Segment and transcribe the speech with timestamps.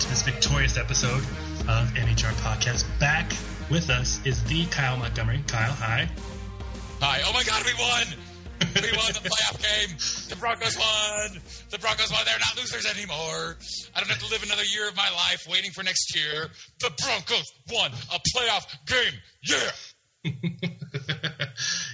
[0.00, 1.22] to this victorious episode
[1.68, 2.84] of MHR Podcast.
[3.00, 3.32] Back
[3.70, 5.42] with us is the Kyle Montgomery.
[5.46, 6.06] Kyle, hi.
[7.00, 7.22] Hi.
[7.24, 8.06] Oh my God, we won!
[8.60, 9.96] We won the playoff game.
[10.28, 11.40] The Broncos won.
[11.70, 12.20] The Broncos won.
[12.26, 13.56] They're not losers anymore.
[13.94, 16.48] I don't have to live another year of my life waiting for next year.
[16.80, 19.20] The Broncos won a playoff game.
[19.44, 19.70] Yeah.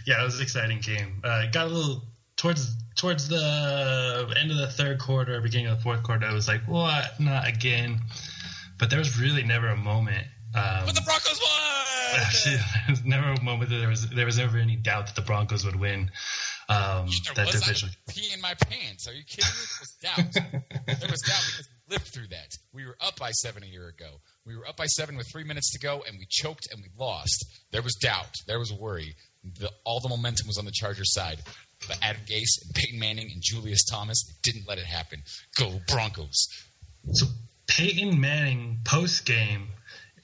[0.06, 1.20] yeah, it was an exciting game.
[1.22, 2.02] Uh, got a little
[2.42, 6.26] towards towards the end of the third quarter, beginning of the fourth quarter.
[6.26, 7.18] I was like, what?
[7.20, 8.00] Not again.
[8.78, 10.26] But there was really never a moment.
[10.54, 11.86] Um, but the Broncos won.
[12.26, 15.14] Actually, there was never a moment that there was there was never any doubt that
[15.14, 16.10] the Broncos would win.
[16.68, 17.90] Um, that was division.
[18.08, 19.06] I pee in my pants.
[19.06, 19.64] Are you kidding me?
[19.70, 20.52] There was doubt.
[21.00, 22.48] there was doubt because we lived through that.
[22.72, 24.20] We were up by seven a year ago.
[24.44, 26.88] We were up by seven with three minutes to go, and we choked and we
[26.98, 27.46] lost.
[27.70, 28.34] There was doubt.
[28.46, 29.14] There was worry.
[29.44, 31.38] The, all the momentum was on the Chargers side.
[31.88, 35.22] But Adam Gase and Peyton Manning and Julius Thomas didn't let it happen.
[35.56, 36.48] Go Broncos.
[37.12, 37.26] So
[37.66, 39.68] Peyton Manning post game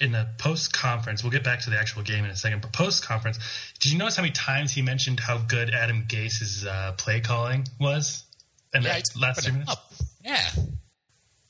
[0.01, 2.73] in the post conference, we'll get back to the actual game in a second, but
[2.73, 3.39] post conference,
[3.81, 7.67] did you notice how many times he mentioned how good Adam Gase's uh, play calling
[7.81, 8.25] was?
[8.73, 9.71] And Yeah, that last two minutes?
[9.71, 9.93] up.
[10.25, 10.47] Yeah.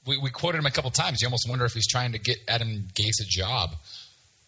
[0.06, 1.20] We, we quoted him a couple times.
[1.20, 3.74] You almost wonder if he's trying to get Adam Gase a job.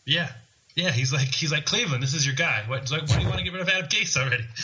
[0.06, 0.30] Yeah.
[0.76, 2.02] Yeah, he's like he's like Cleveland.
[2.02, 2.62] This is your guy.
[2.66, 4.44] What, why do you want to get rid of Adam Gase already?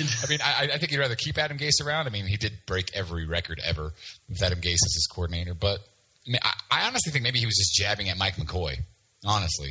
[0.00, 2.06] I mean, I, I think you'd rather keep Adam Gase around.
[2.06, 3.92] I mean, he did break every record ever
[4.28, 5.54] with Adam Gase as his coordinator.
[5.54, 5.80] But
[6.26, 8.76] I, mean, I, I honestly think maybe he was just jabbing at Mike McCoy.
[9.24, 9.70] Honestly,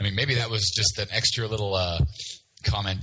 [0.00, 1.98] I mean, maybe that was just an extra little uh,
[2.64, 3.00] comment.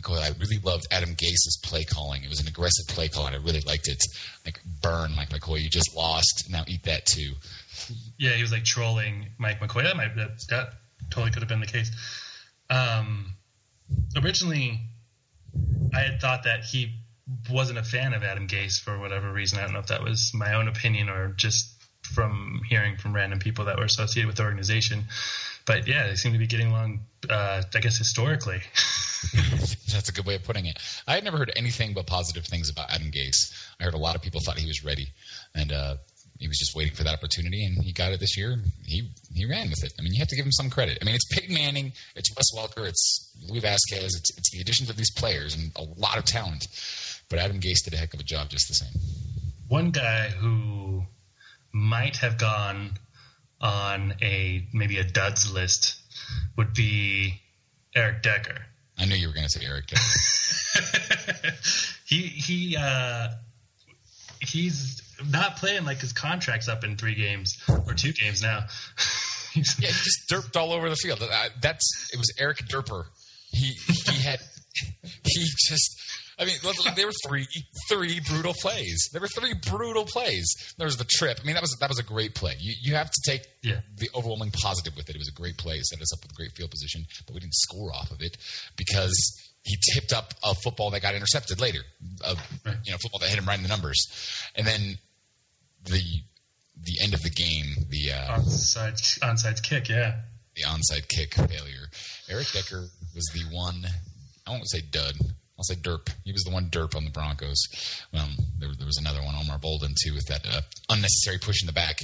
[0.00, 2.22] McCoy, I really loved Adam Gase's play calling.
[2.22, 4.00] It was an aggressive play call, and I really liked it.
[4.44, 5.60] Like, burn, Mike McCoy.
[5.60, 6.48] You just lost.
[6.50, 7.32] Now eat that too.
[8.18, 9.82] yeah, he was like trolling Mike McCoy.
[9.84, 10.74] That might that, that
[11.10, 11.90] totally could have been the case.
[12.70, 13.34] Um,
[14.22, 14.80] originally,
[15.94, 16.94] I had thought that he
[17.50, 19.58] wasn't a fan of Adam Gase for whatever reason.
[19.58, 23.38] I don't know if that was my own opinion or just from hearing from random
[23.38, 25.04] people that were associated with the organization.
[25.66, 27.00] But yeah, they seem to be getting along.
[27.28, 28.60] Uh, I guess historically.
[29.92, 30.78] That's a good way of putting it.
[31.06, 33.52] I had never heard anything but positive things about Adam Gase.
[33.78, 35.08] I heard a lot of people thought he was ready,
[35.54, 35.96] and uh,
[36.38, 38.56] he was just waiting for that opportunity, and he got it this year.
[38.84, 39.92] He he ran with it.
[39.98, 40.98] I mean, you have to give him some credit.
[41.02, 44.90] I mean, it's Peyton Manning, it's Wes Welker, it's Louis Vasquez, it's, it's the additions
[44.90, 46.66] of these players and a lot of talent.
[47.28, 48.92] But Adam Gase did a heck of a job just the same.
[49.68, 51.02] One guy who
[51.72, 52.98] might have gone
[53.60, 55.96] on a maybe a duds list
[56.56, 57.40] would be
[57.94, 58.62] Eric Decker.
[58.96, 59.86] I knew you were going to say Eric.
[59.88, 61.54] Decker.
[62.06, 63.28] he he uh,
[64.40, 67.56] he's not playing like his contract's up in three games
[67.86, 68.64] or two games now.
[69.54, 71.20] Yeah, he just derped all over the field.
[71.62, 73.04] That's it was Eric Derper.
[73.50, 73.72] He
[74.06, 74.38] he had
[75.24, 76.00] he just.
[76.38, 76.54] I mean,
[76.94, 77.48] there were three
[77.90, 79.08] three brutal plays.
[79.10, 80.46] There were three brutal plays.
[80.76, 81.40] There was the trip.
[81.42, 82.54] I mean, that was that was a great play.
[82.60, 83.80] You you have to take Yeah.
[83.96, 85.16] the overwhelming positive with it.
[85.16, 85.76] It was a great play.
[85.76, 88.20] It set us up with a great field position, but we didn't score off of
[88.20, 88.36] it
[88.76, 89.16] because
[89.64, 91.80] he tipped up a football that got intercepted later.
[92.24, 92.76] A, Right.
[92.84, 94.06] You know, football that hit him right in the numbers,
[94.54, 94.98] and then
[95.90, 96.22] the
[96.80, 100.20] the end of the game, the uh, onside onside kick, yeah.
[100.54, 101.86] the onside kick failure.
[102.30, 102.84] Eric Decker
[103.14, 103.86] was the one.
[104.46, 105.14] I won't say dud.
[105.58, 106.08] I'll say derp.
[106.24, 107.58] He was the one derp on the Broncos.
[108.14, 111.66] Um, there, there was another one, Omar Bolden, too, with that uh, unnecessary push in
[111.66, 111.98] the back.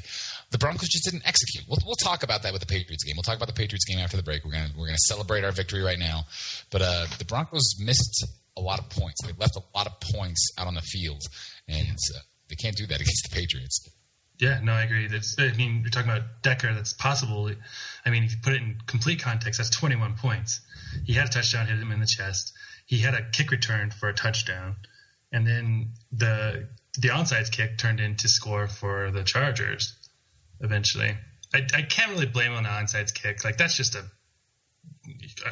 [0.51, 1.65] The Broncos just didn't execute.
[1.69, 3.15] We'll, we'll talk about that with the Patriots game.
[3.16, 4.45] We'll talk about the Patriots game after the break.
[4.45, 6.27] We're gonna we're gonna celebrate our victory right now.
[6.71, 9.22] But uh, the Broncos missed a lot of points.
[9.25, 11.22] They left a lot of points out on the field,
[11.69, 12.19] and uh,
[12.54, 13.88] they can't do that against the Patriots.
[14.38, 15.06] Yeah, no, I agree.
[15.06, 16.75] That's I mean, you're talking about Decker.
[16.75, 17.50] That's possible.
[18.04, 20.60] I mean, if you put it in complete context, that's 21 points.
[21.04, 22.53] He had a touchdown, hit him in the chest.
[22.87, 24.76] He had a kick return for a touchdown,
[25.32, 29.94] and then the the onside kick turned into score for the Chargers.
[30.60, 31.16] Eventually,
[31.53, 33.44] I, I can't really blame on the onside kick.
[33.44, 34.04] Like that's just a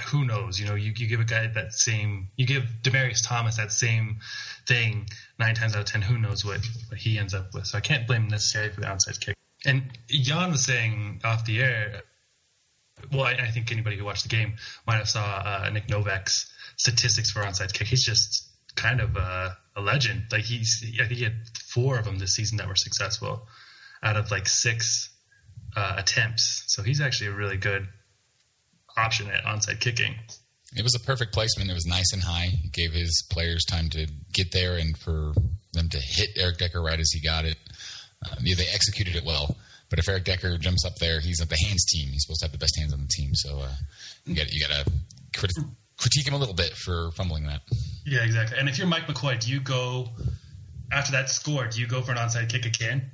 [0.07, 0.59] who knows?
[0.59, 4.19] You know, you, you give a guy that same, you give Demaryius Thomas that same
[4.67, 5.09] thing
[5.39, 6.03] nine times out of ten.
[6.03, 7.67] Who knows what, what he ends up with?
[7.67, 9.37] So I can't blame him necessarily for the onside kick.
[9.65, 12.03] And Jan was saying off the air.
[13.13, 14.55] Well, I, I think anybody who watched the game
[14.87, 17.87] might have saw uh, Nick Novak's statistics for onside kick.
[17.87, 20.25] He's just kind of a, a legend.
[20.33, 21.37] Like he's, I think he had
[21.69, 23.47] four of them this season that were successful
[24.03, 25.11] out of like six
[25.77, 26.65] uh, attempts.
[26.67, 27.87] So he's actually a really good
[28.97, 30.15] option at onside kicking.
[30.75, 31.71] It was a perfect placement.
[31.71, 32.49] It was nice and high.
[32.65, 35.33] It gave his players time to get there and for
[35.73, 37.57] them to hit Eric Decker right as he got it.
[38.25, 39.57] Uh, yeah, they executed it well.
[39.91, 42.09] But if Eric Decker jumps up there, he's at the hands team.
[42.11, 43.35] He's supposed to have the best hands on the team.
[43.35, 43.75] So uh,
[44.25, 44.93] you got you got to
[45.39, 45.53] crit-
[45.99, 47.61] critique him a little bit for fumbling that.
[48.07, 48.59] Yeah, exactly.
[48.59, 50.09] And if you're Mike McCoy, do you go
[50.91, 51.67] after that score?
[51.67, 53.11] Do you go for an onside kick again?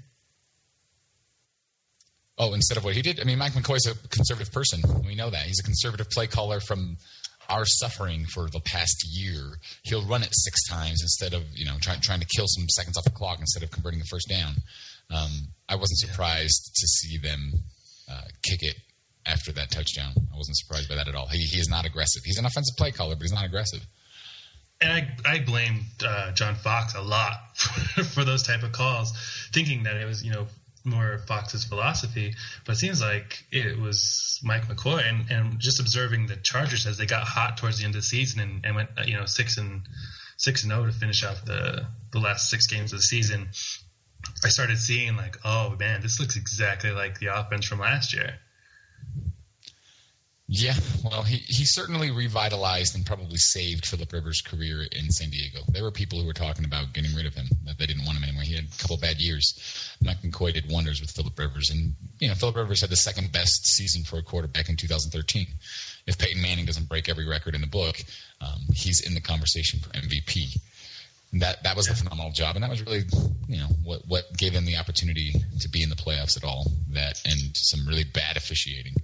[2.38, 4.80] Oh, instead of what he did, I mean, Mike McCoy's a conservative person.
[5.04, 6.96] We know that he's a conservative play caller from
[7.48, 9.42] our suffering for the past year.
[9.82, 12.96] He'll run it six times instead of you know trying trying to kill some seconds
[12.96, 14.54] off the clock instead of converting the first down.
[15.10, 15.30] Um,
[15.68, 17.52] I wasn't surprised to see them
[18.10, 18.76] uh, kick it
[19.26, 20.12] after that touchdown.
[20.16, 21.26] I wasn't surprised by that at all.
[21.26, 22.22] He, he is not aggressive.
[22.24, 23.84] He's an offensive play caller, but he's not aggressive.
[24.80, 29.12] And I, I blame uh, John Fox a lot for, for those type of calls,
[29.52, 30.46] thinking that it was you know
[30.88, 36.26] more Fox's philosophy, but it seems like it was Mike McCoy and, and just observing
[36.26, 38.90] the Chargers as they got hot towards the end of the season and, and went
[39.06, 39.82] you know six and
[40.36, 43.48] six and zero to finish off the the last six games of the season.
[44.44, 48.38] I started seeing like, oh man, this looks exactly like the offense from last year.
[50.50, 50.72] Yeah,
[51.04, 55.60] well, he, he certainly revitalized and probably saved Philip Rivers' career in San Diego.
[55.68, 58.16] There were people who were talking about getting rid of him, that they didn't want
[58.16, 58.44] him anymore.
[58.44, 59.92] He had a couple bad years.
[60.02, 63.30] Mike McCoy did wonders with Philip Rivers, and you know Philip Rivers had the second
[63.30, 65.46] best season for a quarterback in 2013.
[66.06, 67.96] If Peyton Manning doesn't break every record in the book,
[68.40, 70.58] um, he's in the conversation for MVP.
[71.34, 73.04] that that was a phenomenal job, and that was really
[73.48, 76.64] you know what what gave him the opportunity to be in the playoffs at all.
[76.92, 78.94] That and some really bad officiating.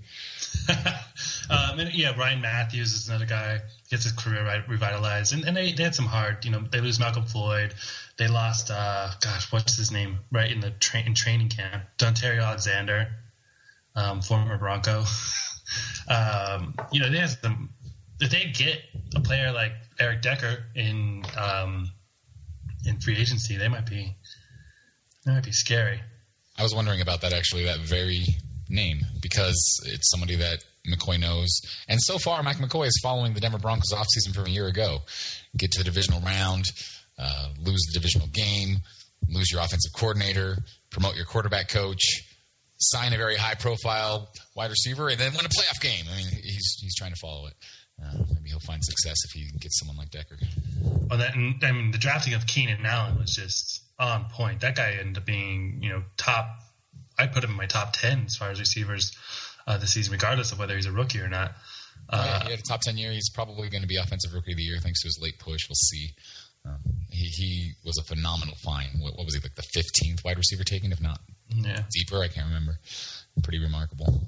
[1.50, 3.60] um, and yeah, Ryan Mathews is another guy
[3.90, 6.44] gets his career revitalized, and, and they, they had some hard.
[6.44, 7.74] You know, they lose Malcom Floyd.
[8.16, 10.18] They lost, uh, gosh, what's his name?
[10.30, 13.08] Right in the tra- in training camp, Danario Alexander,
[13.94, 15.04] um, former Bronco.
[16.08, 17.70] um, you know, they have some.
[18.20, 18.80] If they get
[19.16, 21.90] a player like Eric Decker in um,
[22.86, 24.16] in free agency, they might be
[25.24, 26.00] that might be scary.
[26.56, 27.64] I was wondering about that actually.
[27.64, 28.26] That very
[28.68, 31.60] name because it's somebody that McCoy knows.
[31.88, 34.98] And so far, Mike McCoy is following the Denver Broncos offseason from a year ago.
[35.56, 36.64] Get to the divisional round,
[37.18, 38.78] uh, lose the divisional game,
[39.28, 40.58] lose your offensive coordinator,
[40.90, 42.22] promote your quarterback coach,
[42.78, 46.04] sign a very high profile wide receiver, and then win a playoff game.
[46.12, 47.54] I mean, he's, he's trying to follow it.
[48.02, 50.36] Uh, maybe he'll find success if he gets someone like Decker.
[50.82, 54.60] Well, that, I mean, the drafting of Keenan Allen was just on point.
[54.60, 56.58] That guy ended up being, you know, top
[57.18, 59.16] I put him in my top ten as far as receivers
[59.66, 61.52] uh, this season, regardless of whether he's a rookie or not.
[62.08, 63.10] Uh, yeah, he had a top ten year.
[63.12, 65.68] He's probably going to be offensive rookie of the year thanks to his late push.
[65.68, 66.10] We'll see.
[66.66, 66.78] Um,
[67.10, 68.88] he, he was a phenomenal find.
[69.00, 71.82] What, what was he like the fifteenth wide receiver taken, if not yeah.
[71.92, 72.22] deeper?
[72.22, 72.78] I can't remember.
[73.42, 74.22] Pretty remarkable.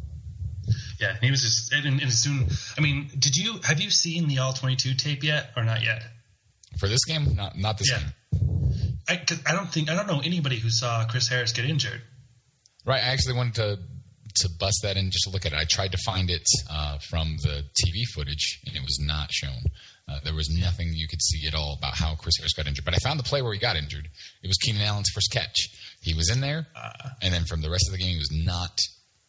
[1.00, 2.46] Yeah, he was just and, and soon.
[2.76, 5.82] I mean, did you have you seen the all twenty two tape yet or not
[5.82, 6.02] yet?
[6.78, 7.98] For this game, not not this yeah.
[7.98, 8.98] game.
[9.08, 12.02] I, I don't think I don't know anybody who saw Chris Harris get injured.
[12.86, 13.02] Right.
[13.02, 13.78] I actually wanted to
[14.40, 15.58] to bust that in just to look at it.
[15.58, 19.62] I tried to find it uh, from the TV footage, and it was not shown.
[20.08, 22.84] Uh, there was nothing you could see at all about how Chris Harris got injured.
[22.84, 24.08] But I found the play where he got injured.
[24.42, 25.68] It was Keenan Allen's first catch.
[26.02, 28.30] He was in there, uh, and then from the rest of the game, he was
[28.30, 28.78] not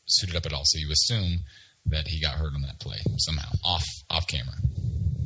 [0.05, 0.63] suited up at all.
[0.65, 1.39] So you assume
[1.87, 4.53] that he got hurt on that play somehow, off off camera.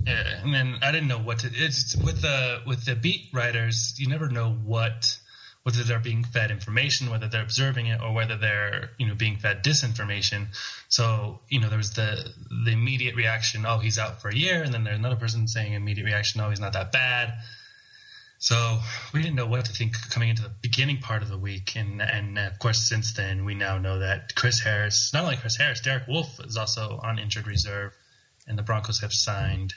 [0.06, 1.50] Yeah, and then I didn't know what to.
[1.54, 3.96] It's with the with the beat writers.
[3.98, 5.18] You never know what
[5.64, 9.38] whether they're being fed information, whether they're observing it, or whether they're you know being
[9.38, 10.48] fed disinformation.
[10.90, 12.34] So you know there was the
[12.66, 15.74] the immediate reaction, oh he's out for a year, and then there's another person saying
[15.74, 17.34] immediate reaction, oh he's not that bad.
[18.40, 18.80] So
[19.14, 22.02] we didn't know what to think coming into the beginning part of the week, and
[22.02, 25.82] and of course since then we now know that Chris Harris, not only Chris Harris,
[25.82, 27.94] Derek Wolfe is also on injured reserve,
[28.48, 29.76] and the Broncos have signed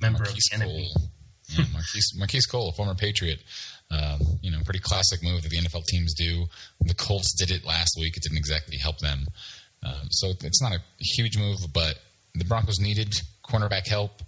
[0.00, 0.88] member of the enemy.
[1.72, 3.40] Marquise, Marquice Cole, a former Patriot,
[3.90, 6.46] uh, you know, pretty classic move that the NFL teams do.
[6.80, 8.16] The Colts did it last week.
[8.16, 9.26] It didn't exactly help them.
[9.84, 11.98] Uh, so it's not a huge move, but
[12.34, 13.14] the Broncos needed
[13.44, 14.22] cornerback help.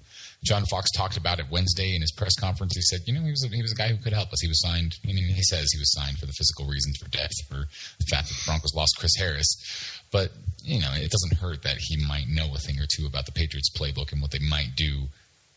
[0.44, 2.74] John Fox talked about it Wednesday in his press conference.
[2.74, 4.40] He said, you know, he was a, he was a guy who could help us.
[4.40, 4.96] He was signed.
[5.04, 8.06] I mean, he says he was signed for the physical reasons, for depth, for the
[8.10, 10.02] fact that the Broncos lost Chris Harris.
[10.10, 10.32] But
[10.64, 13.32] you know, it doesn't hurt that he might know a thing or two about the
[13.32, 15.06] Patriots playbook and what they might do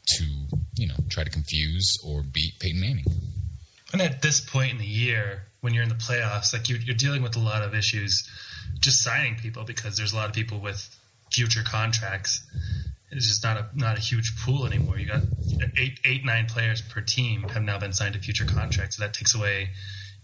[0.06, 0.24] to,
[0.76, 3.06] you know, try to confuse or beat Peyton Manning.
[3.94, 6.96] And at this point in the year, when you're in the playoffs, like you're, you're
[6.96, 8.30] dealing with a lot of issues
[8.80, 10.96] just signing people because there's a lot of people with
[11.32, 12.46] future contracts.
[13.12, 14.98] It's just not a not a huge pool anymore.
[14.98, 15.22] You got
[15.78, 18.98] eight eight nine players per team have now been signed to future contracts.
[18.98, 19.70] So that takes away,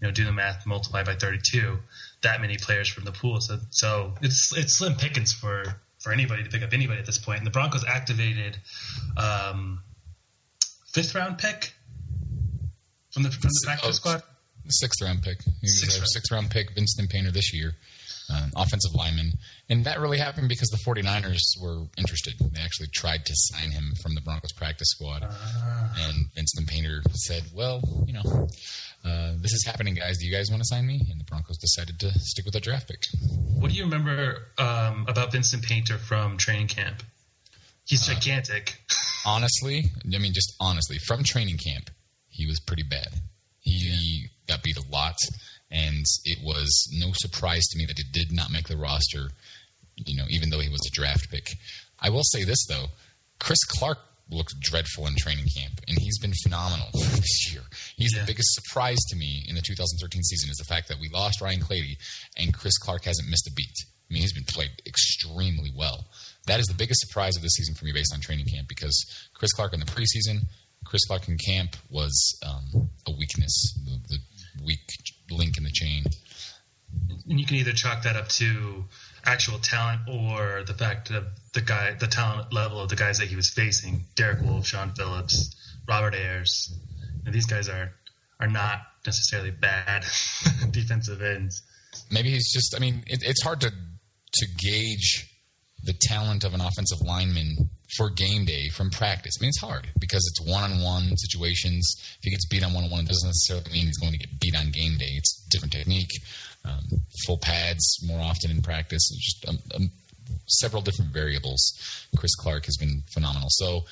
[0.00, 1.78] you know, do the math, multiply by thirty two,
[2.22, 3.40] that many players from the pool.
[3.40, 7.18] So so it's it's slim pickings for for anybody to pick up anybody at this
[7.18, 7.38] point.
[7.38, 8.58] And the Broncos activated
[9.16, 9.82] um,
[10.92, 11.72] fifth round pick
[13.12, 14.22] from the from the practice oh, squad.
[14.68, 15.38] Sixth round pick.
[15.64, 16.08] Sixth, round.
[16.08, 17.72] sixth round pick, Vincent Painter this year.
[18.30, 19.32] Um, offensive lineman.
[19.68, 22.34] And that really happened because the 49ers were interested.
[22.38, 25.22] They actually tried to sign him from the Broncos practice squad.
[25.22, 28.48] And Vincent Painter said, well, you know,
[29.04, 30.18] uh, this is happening, guys.
[30.18, 31.00] Do you guys want to sign me?
[31.10, 33.04] And the Broncos decided to stick with their draft pick.
[33.58, 37.02] What do you remember um, about Vincent Painter from training camp?
[37.84, 38.78] He's gigantic.
[39.26, 41.90] honestly, I mean, just honestly, from training camp,
[42.28, 43.08] he was pretty bad.
[43.60, 45.16] He got beat a lot,
[45.72, 49.30] and it was no surprise to me that he did not make the roster.
[49.96, 51.48] You know, even though he was a draft pick.
[52.00, 52.86] I will say this though,
[53.40, 53.98] Chris Clark
[54.30, 57.62] looked dreadful in training camp, and he's been phenomenal this year.
[57.96, 58.20] He's Yeah.
[58.22, 61.40] the biggest surprise to me in the 2013 season is the fact that we lost
[61.40, 61.98] Ryan Clady,
[62.38, 63.74] and Chris Clark hasn't missed a beat.
[64.08, 66.06] I mean, he's been played extremely well.
[66.46, 68.96] That is the biggest surprise of this season for me based on training camp because
[69.34, 70.40] Chris Clark in the preseason,
[70.84, 72.12] Chris Clark in camp was
[72.44, 74.18] um, a weakness, the, the
[74.64, 74.80] weak
[75.30, 76.04] link in the chain.
[77.28, 78.84] and you can either chalk that up to
[79.24, 83.28] actual talent or the fact of the guy, the talent level of the guys that
[83.28, 85.54] he was facing: Derek Wolfe, Shaun Phillips,
[85.88, 86.74] Robert Ayers.
[87.24, 87.92] Know, these guys are
[88.40, 90.04] are not necessarily bad
[90.70, 91.62] defensive ends.
[92.10, 92.74] Maybe he's just.
[92.76, 95.28] I mean, it, it's hard to to gauge
[95.84, 99.34] the talent of an offensive lineman for game day from practice.
[99.38, 101.94] I mean, it's hard because it's one on one situations.
[102.18, 104.18] If he gets beat on one on one, it doesn't necessarily mean he's going to
[104.18, 105.12] get beat on game day.
[105.16, 106.10] It's different technique,
[106.64, 106.80] um,
[107.26, 109.10] full pads more often in practice.
[109.12, 109.90] It's just um, um,
[110.46, 111.60] several different variables.
[112.16, 113.48] Chris Clark has been phenomenal.
[113.50, 113.82] So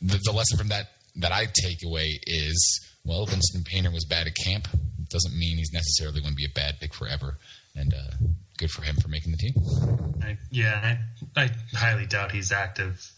[0.00, 4.26] the, the lesson from that that I take away is well, Vincent Painter was bad
[4.26, 4.68] at camp.
[5.08, 7.38] Doesn't mean he's necessarily going to be a bad pick forever.
[7.74, 8.26] And uh,
[8.58, 9.54] good for him for making the team.
[10.22, 10.98] I, yeah,
[11.36, 13.10] I, I highly doubt he's active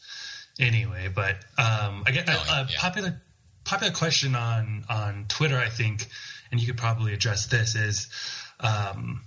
[0.58, 1.08] anyway.
[1.14, 2.78] But um, I get No, a, a yeah.
[2.78, 3.20] popular
[3.64, 6.06] popular question on on Twitter, I think,
[6.50, 8.08] and you could probably address this is
[8.61, 9.23] um,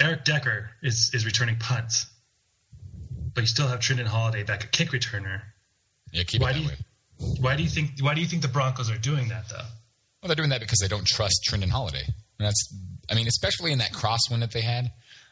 [0.00, 2.06] Eric Decker is is returning punts,
[3.34, 5.42] but you still have Trindon Holliday back at kick returner.
[6.12, 6.74] Yeah, keep Why it do you- way.
[7.40, 9.56] Why do you think Why do you think the Broncos are doing that though?
[10.20, 12.02] Well, they're doing that because they don't trust Trindon Holliday.
[12.04, 12.74] And that's,
[13.10, 14.90] I mean, especially in that crosswind that they had.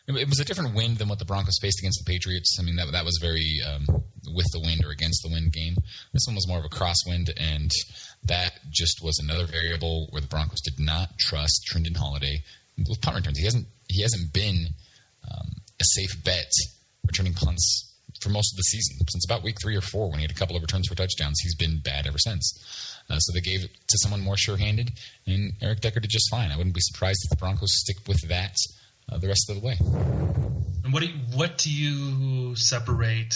[0.08, 2.58] It, was a different wind than what the Broncos faced against the Patriots.
[2.60, 3.86] I mean, that that was very um,
[4.34, 5.76] with the wind or against the wind game.
[6.12, 7.70] This one was more of a crosswind, and
[8.24, 12.42] that just was another variable where the Broncos did not trust Trindon Holliday
[12.76, 13.38] with punt returns.
[13.38, 14.66] He hasn't he hasn't been
[15.30, 15.48] um,
[15.80, 16.50] a safe bet
[17.06, 18.96] returning punts for most of the season.
[19.08, 21.40] Since about week three or four, when he had a couple of returns for touchdowns,
[21.40, 22.98] he's been bad ever since.
[23.10, 24.90] Uh, so they gave it to someone more sure-handed,
[25.26, 26.52] and Eric Decker did just fine.
[26.52, 28.54] I wouldn't be surprised if the Broncos stick with that
[29.10, 29.76] uh, the rest of the way.
[30.84, 33.34] And what do you, what do you separate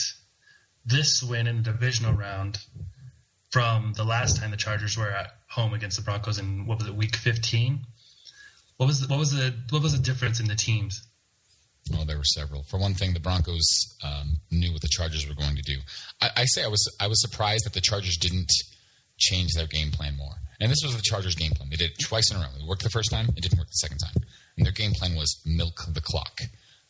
[0.84, 2.58] this win in the divisional round
[3.50, 6.88] from the last time the Chargers were at home against the Broncos in what was
[6.88, 7.80] it, Week 15?
[8.76, 11.02] What was the, what was the what was the difference in the teams?
[11.94, 12.64] Oh, there were several.
[12.64, 15.78] For one thing, the Broncos um, knew what the Chargers were going to do.
[16.20, 18.50] I, I say I was I was surprised that the Chargers didn't
[19.18, 20.34] change their game plan more.
[20.60, 21.68] And this was the Chargers' game plan.
[21.70, 22.46] They did it twice in a row.
[22.58, 23.28] It worked the first time.
[23.36, 24.22] It didn't work the second time.
[24.56, 26.40] And their game plan was milk the clock,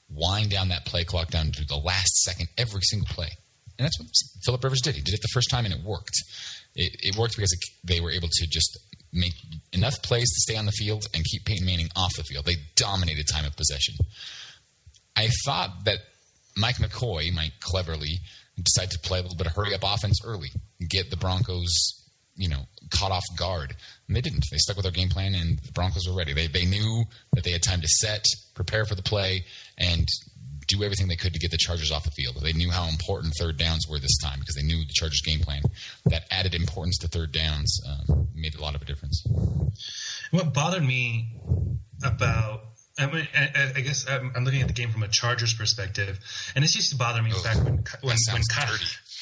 [0.08, 3.28] wind down that play clock down to the last second every single play.
[3.78, 4.08] And that's what
[4.44, 4.94] Philip Rivers did.
[4.94, 6.16] He did it the first time, and it worked.
[6.74, 8.78] It, it worked because it, they were able to just
[9.12, 9.34] make
[9.72, 12.44] enough plays to stay on the field and keep Peyton Manning off the field.
[12.44, 13.94] They dominated time of possession.
[15.16, 15.98] I thought that
[16.56, 18.20] Mike McCoy might cleverly
[18.62, 20.48] decide to play a little bit of hurry up offense early,
[20.88, 22.05] get the Broncos,
[22.36, 23.74] you know, caught off guard.
[24.06, 24.44] And they didn't.
[24.50, 26.32] They stuck with their game plan, and the Broncos were ready.
[26.32, 28.24] They they knew that they had time to set,
[28.54, 29.44] prepare for the play,
[29.78, 30.06] and
[30.68, 32.36] do everything they could to get the Chargers off the field.
[32.42, 35.40] They knew how important third downs were this time because they knew the Chargers' game
[35.40, 35.62] plan.
[36.06, 39.24] That added importance to third downs um, made a lot of a difference.
[40.30, 41.36] What bothered me
[42.02, 45.52] about I, mean, I, I guess I'm, I'm looking at the game from a Chargers
[45.54, 46.18] perspective,
[46.54, 48.74] and this used to bother me back when when, when Kyle,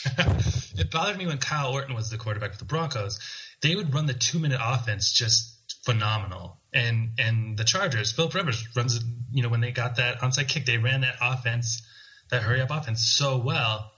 [0.77, 3.19] it bothered me when Kyle Orton was the quarterback for the Broncos.
[3.63, 5.55] They would run the two minute offense just
[5.85, 9.01] phenomenal, and and the Chargers, Philip Rivers runs,
[9.33, 11.83] you know, when they got that onside kick, they ran that offense,
[12.31, 13.91] that hurry up offense so well,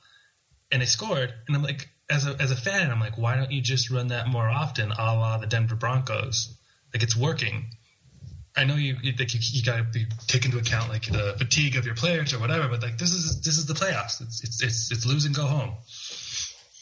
[0.72, 1.32] and they scored.
[1.46, 4.08] And I'm like, as a as a fan, I'm like, why don't you just run
[4.08, 6.56] that more often, a la the Denver Broncos?
[6.94, 7.66] Like it's working.
[8.56, 11.76] I know you you, you, you got to be take into account like the fatigue
[11.76, 14.20] of your players or whatever, but like this is this is the playoffs.
[14.22, 15.74] It's it's it's, it's lose and go home.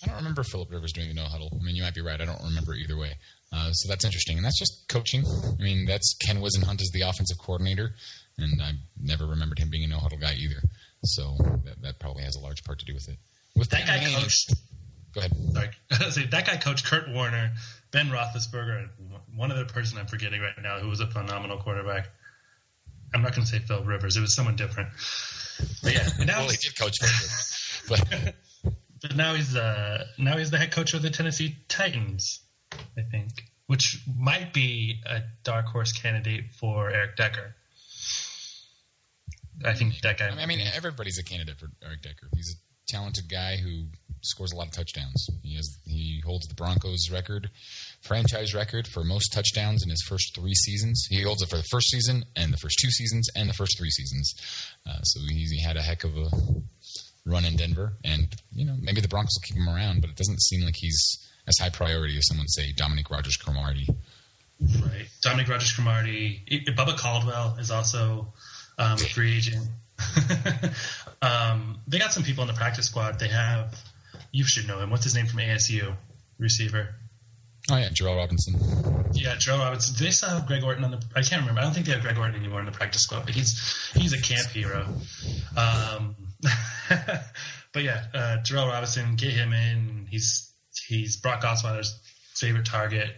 [0.02, 1.50] I don't remember Philip Rivers doing the no huddle.
[1.58, 2.20] I mean, you might be right.
[2.20, 3.14] I don't remember either way.
[3.52, 5.24] Uh, so that's interesting, and that's just coaching.
[5.24, 7.94] I mean, that's Ken Whisenhunt is the offensive coordinator,
[8.36, 10.60] and I never remembered him being a no huddle guy either.
[11.04, 13.18] So that, that probably has a large part to do with it.
[13.56, 14.54] With That guy coached.
[15.14, 15.32] Go ahead.
[15.52, 17.52] Sorry, say that guy coached Kurt Warner,
[17.92, 18.88] Ben Roethlisberger,
[19.34, 22.08] one other person I'm forgetting right now who was a phenomenal quarterback.
[23.14, 24.16] I'm not going to say Phil Rivers.
[24.16, 24.88] It was someone different.
[25.82, 28.34] But yeah, and now well, he did coach Phil Rivers, but
[29.00, 32.40] but now he's uh now he's the head coach of the Tennessee Titans,
[32.72, 33.30] I think,
[33.66, 37.54] which might be a dark horse candidate for Eric Decker.
[39.64, 40.30] I think that guy.
[40.30, 42.28] I mean, everybody's a candidate for Eric Decker.
[42.34, 43.86] He's a talented guy who
[44.22, 45.28] scores a lot of touchdowns.
[45.42, 47.50] He has he holds the Broncos record,
[48.02, 51.06] franchise record for most touchdowns in his first three seasons.
[51.08, 53.78] He holds it for the first season and the first two seasons and the first
[53.78, 54.34] three seasons.
[54.88, 56.28] Uh, so he, he had a heck of a
[57.26, 60.16] run in Denver, and you know maybe the Broncos will keep him around, but it
[60.16, 63.88] doesn't seem like he's as high priority as someone say Dominique Rodgers Cromartie.
[64.60, 65.06] Right.
[65.20, 66.42] Dominique Rodgers Cromartie.
[66.76, 68.32] Bubba Caldwell is also
[68.78, 69.66] um, a free agent.
[71.22, 73.18] um, they got some people in the practice squad.
[73.18, 73.74] They have,
[74.32, 74.90] you should know him.
[74.90, 75.94] What's his name from ASU?
[76.38, 76.94] Receiver.
[77.70, 78.56] Oh yeah, Gerell Robinson.
[79.12, 79.96] Yeah, Joe Robinson.
[79.96, 81.02] Do they still have Greg Orton on the?
[81.16, 81.60] I can't remember.
[81.60, 84.12] I don't think they have Greg Orton anymore in the practice squad, but he's he's
[84.12, 84.86] a camp hero.
[85.56, 86.16] Um,
[87.72, 90.06] but yeah, uh, Gerell Robinson, get him in.
[90.10, 90.52] He's
[90.86, 91.98] he's Brock Osweiler's
[92.34, 93.08] favorite target.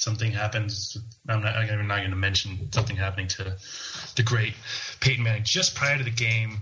[0.00, 0.96] Something happens.
[1.28, 3.58] I'm not, I'm not going to mention something happening to
[4.16, 4.54] the great
[5.00, 5.44] Peyton Manning.
[5.44, 6.56] Just prior to the game,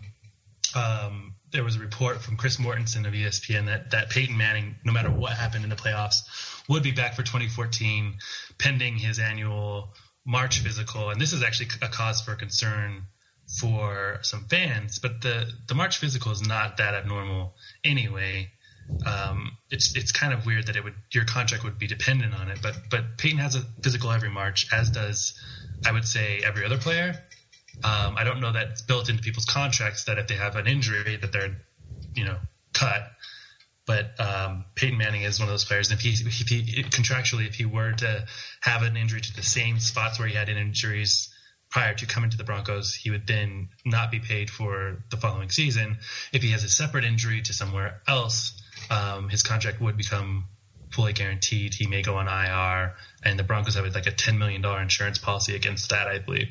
[0.74, 4.92] um, there was a report from Chris Mortensen of ESPN that, that Peyton Manning, no
[4.92, 6.16] matter what happened in the playoffs,
[6.68, 8.16] would be back for 2014,
[8.58, 9.94] pending his annual
[10.26, 11.10] March physical.
[11.10, 13.04] And this is actually a cause for concern
[13.60, 17.54] for some fans, but the, the March physical is not that abnormal
[17.84, 18.50] anyway.
[19.06, 22.50] Um, it's it's kind of weird that it would your contract would be dependent on
[22.50, 25.38] it, but but Peyton has a physical every March, as does
[25.86, 27.14] I would say every other player.
[27.84, 30.66] Um, I don't know that it's built into people's contracts that if they have an
[30.66, 31.56] injury that they're,
[32.14, 32.38] you know,
[32.72, 33.08] cut.
[33.86, 35.90] But um, Peyton Manning is one of those players.
[35.90, 38.26] And if he, if he contractually, if he were to
[38.60, 41.32] have an injury to the same spots where he had injuries
[41.70, 45.50] prior to coming to the Broncos, he would then not be paid for the following
[45.50, 45.98] season.
[46.32, 50.44] If he has a separate injury to somewhere else, um, his contract would become
[50.92, 51.74] fully guaranteed.
[51.74, 55.18] He may go on IR, and the Broncos have like a ten million dollar insurance
[55.18, 56.48] policy against that, I believe.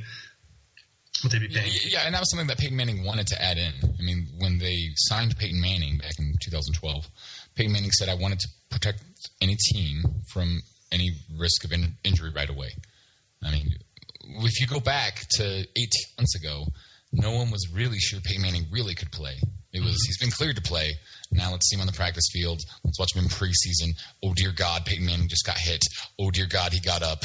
[1.24, 1.72] Would they be paying?
[1.88, 3.74] Yeah, and that was something that Peyton Manning wanted to add in.
[3.84, 7.08] I mean, when they signed Peyton Manning back in 2012,
[7.56, 9.04] Peyton Manning said, "I wanted to protect
[9.42, 12.70] any team from any risk of in- injury right away."
[13.44, 13.70] I mean,
[14.24, 16.66] if you go back to 18 months ago,
[17.12, 19.38] no one was really sure Peyton Manning really could play.
[19.74, 20.94] It was he's been cleared to play.
[21.32, 22.62] Now let's see him on the practice field.
[22.84, 23.92] Let's watch him in preseason.
[24.24, 25.82] Oh dear God, Peyton Manning just got hit.
[26.20, 27.24] Oh dear God, he got up.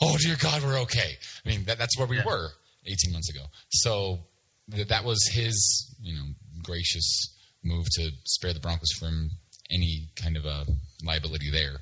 [0.00, 1.16] Oh dear God, we're okay.
[1.44, 2.24] I mean, that, that's where we Yeah.
[2.26, 2.48] were
[2.86, 3.42] 18 months ago.
[3.70, 4.20] So
[4.72, 6.24] th- that was his, you know,
[6.62, 9.30] gracious move to spare the Broncos from
[9.70, 10.64] any kind of a
[11.04, 11.78] liability there.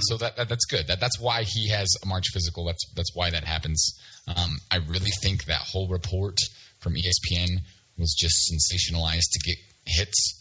[0.00, 0.88] So that, that that's good.
[0.88, 2.66] That that's why he has a March physical.
[2.66, 3.98] That's that's why that happens.
[4.28, 6.36] Um, I really think that whole report
[6.80, 7.60] from ESPN
[8.00, 10.36] was just sensationalized to get hits.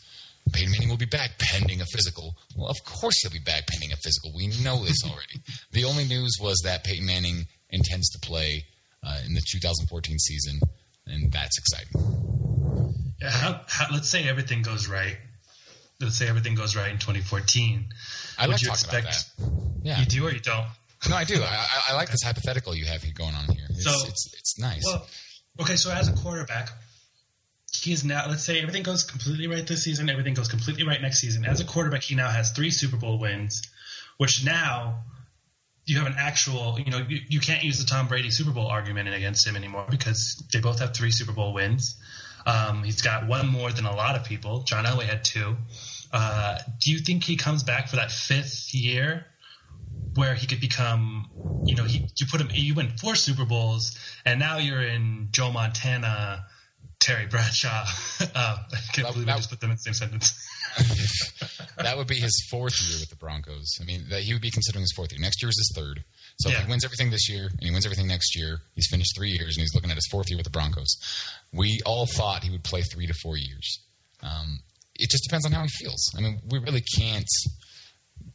[0.52, 2.34] Peyton Manning will be back pending a physical.
[2.56, 4.32] Well, of course he'll be back pending a physical.
[4.36, 5.42] We know this already.
[5.72, 8.66] the only news was that Peyton Manning intends to play
[9.06, 10.60] uh, in the 2014 season,
[11.06, 13.16] and that's exciting.
[13.22, 15.18] Yeah, how, how, let's say everything goes right.
[16.00, 17.86] Let's say everything goes right in 2014.
[18.38, 19.08] I Would like you talking about that.
[19.10, 19.52] expect-
[19.84, 20.66] Yeah, You do or you don't?
[21.10, 21.36] no, I do.
[21.44, 23.66] I, I, like this hypothetical you have here going on here.
[23.70, 24.82] It's So- it's, it's nice.
[24.86, 25.06] Well,
[25.62, 26.70] okay, so as a quarterback,
[27.76, 31.02] he is now, let's say everything goes completely right this season, everything goes completely right
[31.02, 31.46] next season.
[31.46, 33.62] As a quarterback, he now has three Super Bowl wins,
[34.18, 35.04] which now
[35.86, 38.68] you have an actual, you know, you, you can't use the Tom Brady Super Bowl
[38.68, 41.98] argument against him anymore because they both have three Super Bowl wins.
[42.46, 44.62] Um, he's got one more than a lot of people.
[44.64, 45.58] John Elway had two.
[46.12, 49.26] Uh, do you think he comes back for that fifth year
[50.16, 51.30] where he could become,
[51.66, 55.30] you know, he, you put him, you win four Super Bowls, and now you're in
[55.32, 56.46] Joe Montana,
[57.00, 57.86] Terry Bradshaw.
[58.22, 60.34] uh, I can't That- believe that- I just put them in the same sentence.
[61.78, 63.78] that would be his fourth year with the Broncos.
[63.82, 65.20] I mean, that he would be considering his fourth year.
[65.22, 66.04] Next year is his third.
[66.40, 66.64] So if Yeah.
[66.66, 69.56] he wins everything this year and he wins everything next year, he's finished three years
[69.58, 70.96] and he's looking at his fourth year with the Broncos.
[71.54, 73.80] We all thought he would play three to four years.
[74.22, 74.60] Um,
[74.96, 76.12] it just depends on how he feels.
[76.18, 77.28] I mean, we really can't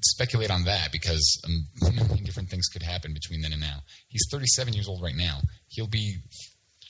[0.02, 3.80] speculate on that because um, a million different things could happen between then and now.
[4.08, 5.40] He's 37 years old right now.
[5.68, 6.16] He'll be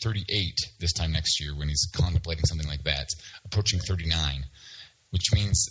[0.02, 3.06] 38 this time next year when he's contemplating something like that,
[3.44, 4.44] approaching 39,
[5.10, 5.66] which means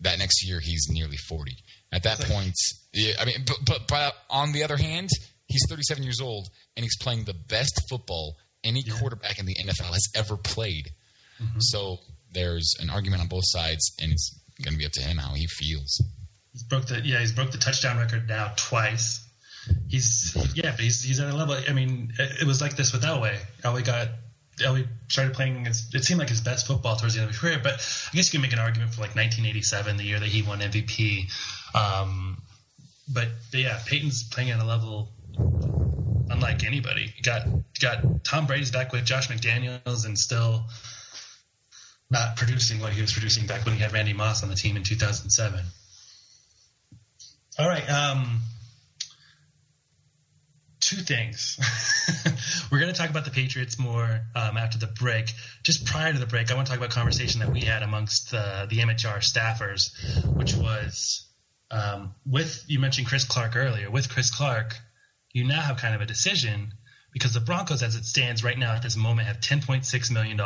[0.00, 1.56] that next year he's nearly 40.
[1.92, 2.54] At that point,
[2.92, 5.10] yeah, I mean, but, but but on the other hand,
[5.46, 9.92] he's 37 years old and he's playing the best football any quarterback in the NFL
[9.92, 10.90] has ever played.
[11.42, 11.58] Mm-hmm.
[11.60, 11.98] So
[12.32, 15.34] there's an argument on both sides, and it's going to be up to him how
[15.34, 16.02] he feels.
[16.52, 19.26] He's broke the yeah, he's broke the touchdown record now twice.
[19.88, 21.56] He's yeah, but he's he's at a level.
[21.68, 23.36] I mean, it, it was like this with Elway.
[23.62, 24.08] Elway got
[24.58, 25.66] Elway started playing.
[25.66, 27.60] It seemed like his best football towards the end of his career.
[27.62, 30.42] But I guess you can make an argument for like 1987, the year that he
[30.42, 31.30] won MVP.
[31.74, 32.42] Um,
[33.12, 35.08] but, but yeah, Peyton's playing at a level
[36.30, 37.12] unlike anybody.
[37.22, 37.46] Got
[37.80, 40.64] got Tom Brady's back with Josh McDaniels and still
[42.10, 44.76] not producing what he was producing back when he had Randy Moss on the team
[44.76, 45.60] in 2007.
[47.58, 47.90] All right.
[47.90, 48.40] Um,
[50.92, 51.58] two things.
[52.70, 55.32] We're going to talk about the Patriots more um, after the break.
[55.62, 57.82] Just prior to the break, I want to talk about a conversation that we had
[57.82, 59.90] amongst uh, the MHR staffers,
[60.36, 61.26] which was
[61.70, 63.90] um, with you mentioned Chris Clark earlier.
[63.90, 64.76] With Chris Clark,
[65.32, 66.74] you now have kind of a decision
[67.12, 70.40] because the Broncos, as it stands right now at this moment, have $10.6 million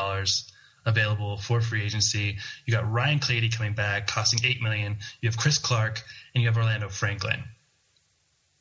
[0.85, 2.39] available for free agency.
[2.65, 4.99] You got Ryan Clady coming back, costing 8 million.
[5.21, 6.03] You have Chris Clark,
[6.35, 7.43] and you have Orlando Franklin.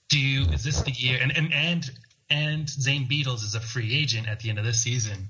[0.09, 1.19] Do you, is this the year?
[1.21, 1.91] And, and, and,
[2.29, 5.29] and Zane Beadles is a free agent at the end of this season.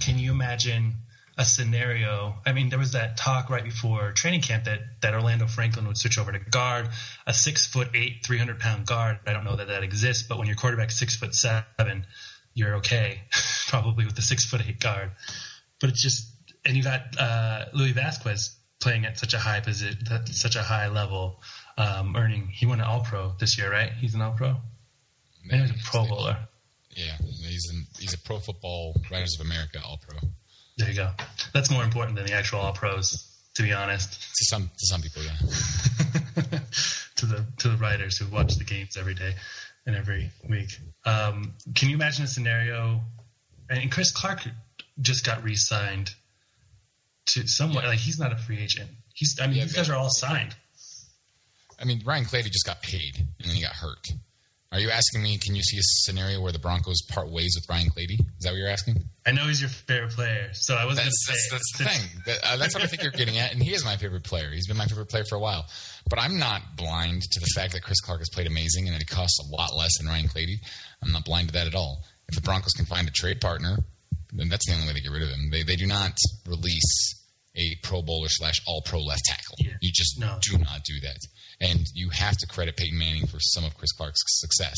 [0.00, 0.94] Can you imagine
[1.38, 2.34] a scenario.
[2.44, 5.96] I mean, there was that talk right before training camp that, that Orlando Franklin would
[5.96, 6.88] switch over to guard,
[7.28, 9.20] a six foot eight, 300 pound guard.
[9.24, 12.06] I don't know that that exists, but when your quarterback's six foot seven,
[12.54, 13.22] you're okay,
[13.68, 15.12] probably with the six foot eight guard.
[15.80, 16.26] But it's just,
[16.66, 20.88] and you got uh, Louis Vasquez playing at such a high position, such a high
[20.88, 21.40] level,
[21.78, 22.48] um, earning.
[22.48, 23.90] He won an All Pro this year, right?
[23.92, 24.56] He's an All Pro.
[25.50, 26.36] He's a Pro Bowler.
[26.90, 30.18] Yeah, he's an, he's a Pro Football Writers of America All Pro.
[30.76, 31.10] There you go.
[31.54, 34.12] That's more important than the actual All Pros, to be honest.
[34.12, 35.36] To some to some people, yeah.
[37.16, 39.34] to the to the writers who watch the games every day
[39.86, 40.78] and every week.
[41.04, 43.00] Um, can you imagine a scenario?
[43.70, 44.40] And Chris Clark
[45.00, 46.10] just got re-signed
[47.26, 47.84] to somewhere.
[47.84, 47.90] yeah.
[47.90, 48.90] like he's not a free agent.
[49.14, 50.54] He's I mean yeah, these guys are all signed.
[51.80, 54.06] I mean Ryan Clady just got paid and then he got hurt.
[54.70, 55.38] Are you asking me?
[55.38, 58.14] Can you see a scenario where the Broncos part ways with Ryan Clady?
[58.14, 59.02] Is that what you're asking?
[59.24, 61.06] I know he's your favorite player, so I wasn't.
[61.06, 62.22] That's, that's, that's the thing.
[62.26, 64.50] That, uh, that's what I think you're getting at, and he is my favorite player.
[64.50, 65.64] He's been my favorite player for a while.
[66.10, 69.00] But I'm not blind to the fact that Chris Clark has played amazing, and that
[69.00, 70.60] he costs a lot less than Ryan Clady.
[71.02, 72.04] I'm not blind to that at all.
[72.28, 73.78] If the Broncos can find a trade partner,
[74.34, 75.48] then that's the only way to get rid of him.
[75.50, 76.12] They they do not
[76.46, 77.17] release
[77.58, 79.56] a Pro Bowler slash All Pro left tackle.
[79.58, 79.72] Yeah.
[79.80, 80.38] You just no.
[80.40, 81.18] do not do that,
[81.60, 84.76] and you have to credit Peyton Manning for some of Chris Clark's success.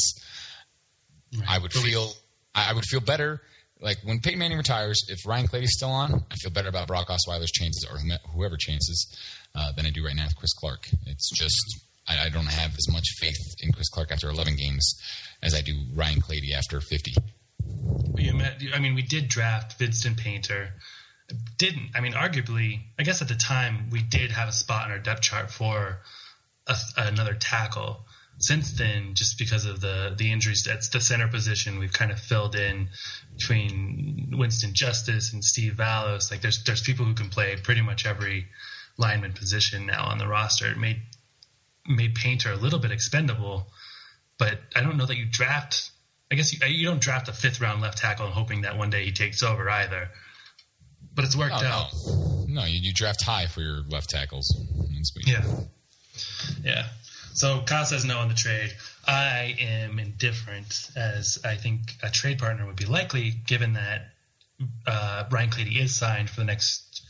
[1.37, 1.49] Right.
[1.49, 2.13] I would feel
[2.55, 3.41] I would feel better
[3.81, 5.07] like when Peyton Manning retires.
[5.09, 7.99] If Ryan Clady's still on, I feel better about Brock Osweiler's chances or
[8.33, 9.17] whoever chances
[9.55, 10.89] uh, than I do right now with Chris Clark.
[11.07, 15.01] It's just I, I, don't have as much faith in Chris Clark after 11 games
[15.43, 17.15] as I do Ryan Clady after 50.
[18.75, 20.73] I mean, we did draft Vincent Painter.
[21.59, 22.13] Didn't I mean?
[22.13, 25.51] Arguably, I guess at the time we did have a spot in our depth chart
[25.51, 26.01] for
[26.67, 28.05] a, another tackle
[28.41, 32.19] since then, just because of the the injuries, that's the center position we've kind of
[32.19, 32.89] filled in
[33.37, 36.31] between Winston Justice and Steve Vallos.
[36.31, 38.47] Like there's there's people who can play pretty much every
[38.97, 40.71] lineman position now on the roster.
[40.71, 41.03] It made
[41.87, 43.67] made Painter a little bit expendable,
[44.39, 45.91] but I don't know that you draft.
[46.33, 48.89] I guess you, you don't draft a fifth round left tackle and hoping that one
[48.89, 50.09] day he takes over either.
[51.21, 51.93] But it's worked no, out.
[52.49, 54.57] No, no you, you draft high for your left tackles.
[55.27, 55.45] Yeah,
[56.65, 56.87] yeah.
[57.35, 58.73] So Kyle says no on the trade.
[59.07, 64.13] I am indifferent, as I think a trade partner would be likely, given that
[64.87, 67.03] uh, Brian Clady is signed for the next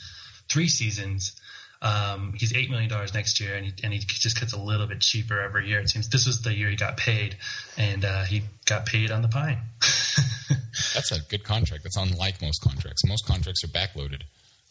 [0.49, 1.41] three seasons.
[1.81, 4.89] Um, he's eight million dollars next year, and he, and he just gets a little
[4.89, 5.79] bit cheaper every year.
[5.79, 7.37] It seems this was the year he got paid,
[7.79, 9.59] and uh, he got paid on the pine.
[10.95, 11.85] that's a good contract.
[11.85, 13.05] That's unlike most contracts.
[13.07, 14.23] Most contracts are backloaded.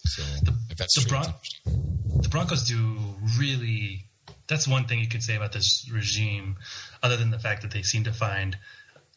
[0.06, 0.24] So
[0.70, 2.98] if that's the, true, Bron- the Broncos do
[3.38, 4.10] really
[4.50, 6.58] that's one thing you could say about this regime,
[7.02, 8.58] other than the fact that they seem to find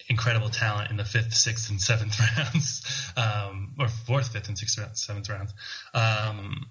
[0.08, 4.78] incredible talent in the fifth, sixth, and seventh rounds, um, or fourth, fifth, and sixth,
[4.96, 5.52] seventh rounds.
[5.94, 6.66] Um,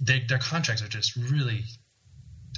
[0.00, 1.64] they, their contracts are just really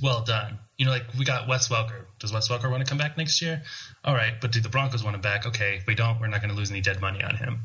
[0.03, 0.59] well done.
[0.77, 2.07] You know, like we got Wes Welker.
[2.19, 3.63] Does Wes Welker want to come back next year?
[4.05, 5.47] All right, but do the Broncos want him back?
[5.47, 7.61] Okay, if we don't, we're not going to lose any dead money on him.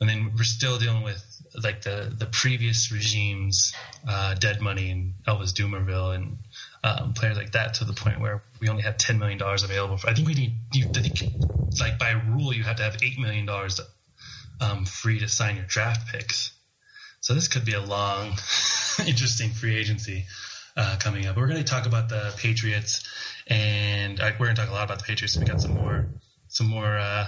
[0.00, 1.22] And then we're still dealing with
[1.62, 3.74] like the the previous regime's
[4.08, 6.38] uh, dead money and Elvis Dumervil and
[6.84, 9.96] um, players like that to the point where we only have ten million dollars available.
[9.96, 10.54] For, I think we need.
[10.72, 11.18] You, I think
[11.80, 13.80] like by rule you have to have eight million dollars
[14.60, 16.52] um, free to sign your draft picks.
[17.20, 18.28] So this could be a long,
[19.06, 20.26] interesting free agency
[20.76, 21.34] uh, coming up.
[21.34, 23.02] But We're going to talk about the Patriots,
[23.46, 25.36] and uh, we're going to talk a lot about the Patriots.
[25.36, 26.06] We got some more,
[26.48, 27.26] some more uh,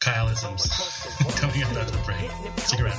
[0.00, 0.68] Kyleisms
[1.40, 2.30] coming up after the break.
[2.58, 2.98] Stick around.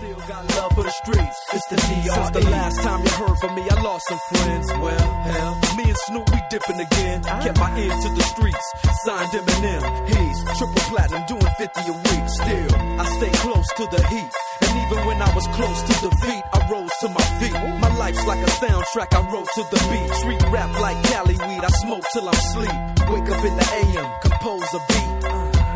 [0.00, 1.36] still got love for the streets.
[1.52, 2.14] It's the DR.
[2.14, 4.66] Since the last time you heard from me, I lost some friends.
[4.72, 7.22] Well, hell, me and Snoop, we dipping again.
[7.22, 8.66] Kept my ear to the streets.
[9.04, 10.08] Signed Eminem.
[10.08, 12.28] He's triple platinum, doing 50 a week.
[12.28, 14.49] Still, I stay close to the heat.
[14.70, 17.52] And even when I was close to defeat, I rose to my feet.
[17.82, 20.14] My life's like a soundtrack, I wrote to the beat.
[20.14, 22.78] Street rap like Cali weed, I smoke till I'm sleep.
[23.10, 25.10] Wake up in the AM, compose a beat.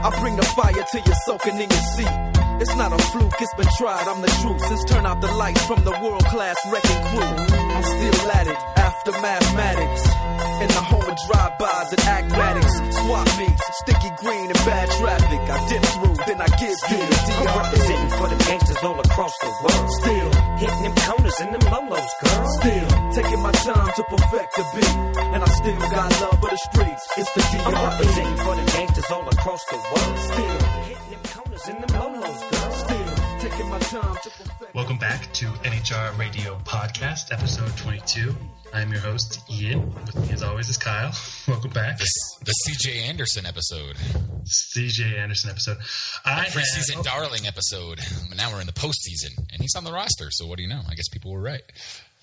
[0.06, 2.14] I bring the fire till you're soaking in your seat.
[2.62, 4.62] It's not a fluke, it's been tried, I'm the truth.
[4.62, 7.34] Since turn out the lights from the world class wrecking crew.
[7.74, 10.43] I'm still at it, after mathematics.
[10.62, 12.74] In the home of drive-bys and acmatics.
[12.98, 15.40] Swap meets, sticky green and bad traffic.
[15.54, 17.58] I dip through, then I give you the I'm DR.
[17.64, 19.88] representing for the gangsters all across the world.
[20.00, 20.30] Still,
[20.62, 22.46] Hitting them corners and them lolos, girl.
[22.60, 24.96] still, taking my time to perfect the beat.
[25.34, 27.02] And I still got love for the streets.
[27.18, 27.84] It's the I'm DR.
[27.90, 30.18] representing for the gangsters all across the world.
[30.30, 32.73] Still, Hitting them corners and them lolos, girl.
[33.54, 38.34] Welcome back to MHR Radio Podcast, episode 22.
[38.72, 39.94] I'm your host, Ian.
[39.94, 41.12] With me, as always, is Kyle.
[41.48, 41.98] Welcome back.
[41.98, 42.10] This,
[42.44, 43.94] the CJ Anderson episode,
[44.74, 45.76] CJ Anderson episode.
[46.24, 48.00] I preseason had- darling episode.
[48.28, 50.32] But now we're in the postseason, and he's on the roster.
[50.32, 50.80] So what do you know?
[50.90, 51.62] I guess people were right.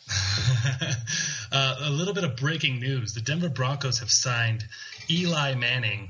[1.53, 4.65] uh, a little bit of breaking news: the Denver Broncos have signed
[5.09, 6.09] Eli Manning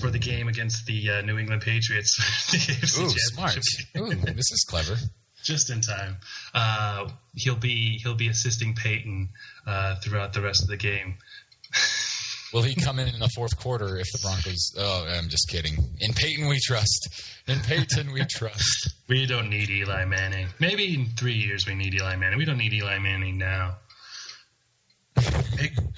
[0.00, 2.14] for the game against the uh, New England Patriots.
[2.14, 3.58] for the AFC Ooh, smart.
[3.96, 4.96] Ooh, this is clever.
[5.42, 6.18] Just in time.
[6.52, 9.30] Uh, he'll be he'll be assisting Peyton
[9.66, 11.14] uh, throughout the rest of the game.
[12.52, 14.74] Will he come in in the fourth quarter if the Broncos?
[14.78, 15.76] Oh, I'm just kidding.
[16.00, 17.08] In Peyton we trust.
[17.46, 18.94] In Peyton we trust.
[19.06, 20.48] We don't need Eli Manning.
[20.58, 22.38] Maybe in three years we need Eli Manning.
[22.38, 23.76] We don't need Eli Manning now.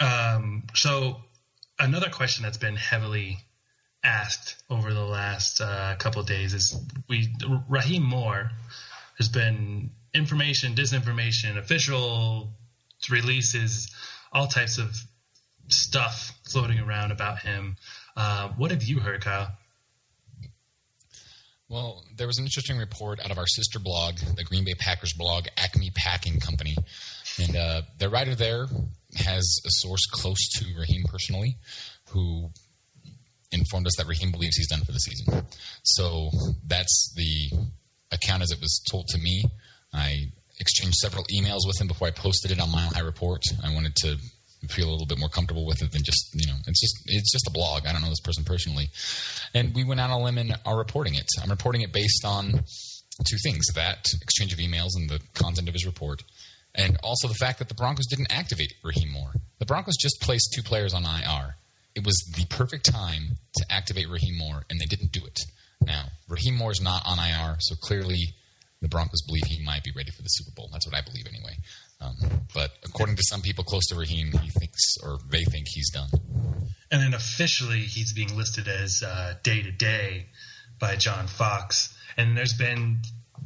[0.01, 1.19] Um, so
[1.79, 3.39] another question that's been heavily
[4.03, 6.77] asked over the last uh, couple days is
[7.09, 7.29] we
[7.69, 8.51] Rahim Moore
[9.19, 12.51] has been information, disinformation, official
[13.11, 13.95] releases,
[14.33, 14.97] all types of
[15.69, 17.77] stuff floating around about him.
[18.17, 19.53] Uh, what have you heard, Kyle?
[21.69, 25.13] Well, there was an interesting report out of our sister blog, the Green Bay Packers
[25.13, 26.75] blog, Acme Packing Company,
[27.39, 28.67] and uh, the writer there
[29.15, 31.59] has a source close to Rahim personally,
[32.09, 32.51] who
[33.53, 35.45] informed us that Rahim believes he's done for the season.
[35.83, 36.31] So
[36.67, 37.51] that's the
[38.13, 39.45] account as it was told to me.
[39.93, 40.27] I
[40.61, 43.43] exchanged several emails with him before I posted it on Mile High Report.
[43.65, 44.17] I wanted to
[44.69, 47.33] feel a little bit more comfortable with it than just you know it's just it's
[47.33, 47.87] just a blog.
[47.87, 48.91] I don't know this person personally,
[49.55, 51.27] and we went out on a limb and are reporting it.
[51.43, 52.53] I'm reporting it based on
[53.29, 56.23] two things: that exchange of emails and the content of his report,
[56.75, 59.33] and also the fact that the Broncos didn't activate Rahim Moore.
[59.59, 61.57] The Broncos just placed two players on IR.
[61.95, 65.41] It was the perfect time to activate Rahim Moore, and they didn't do it.
[65.83, 68.35] Now, Rahim Moore is not on IR, so clearly
[68.81, 70.69] the Broncos believe he might be ready for the Super Bowl.
[70.73, 71.57] That's what I believe anyway.
[72.01, 75.91] Um, but according to some people close to Rahim, he thinks or they think he's
[75.91, 76.09] done.
[76.91, 79.03] And then officially, he's being listed as
[79.43, 80.27] day to day
[80.79, 81.95] by John Fox.
[82.17, 83.01] And there's been,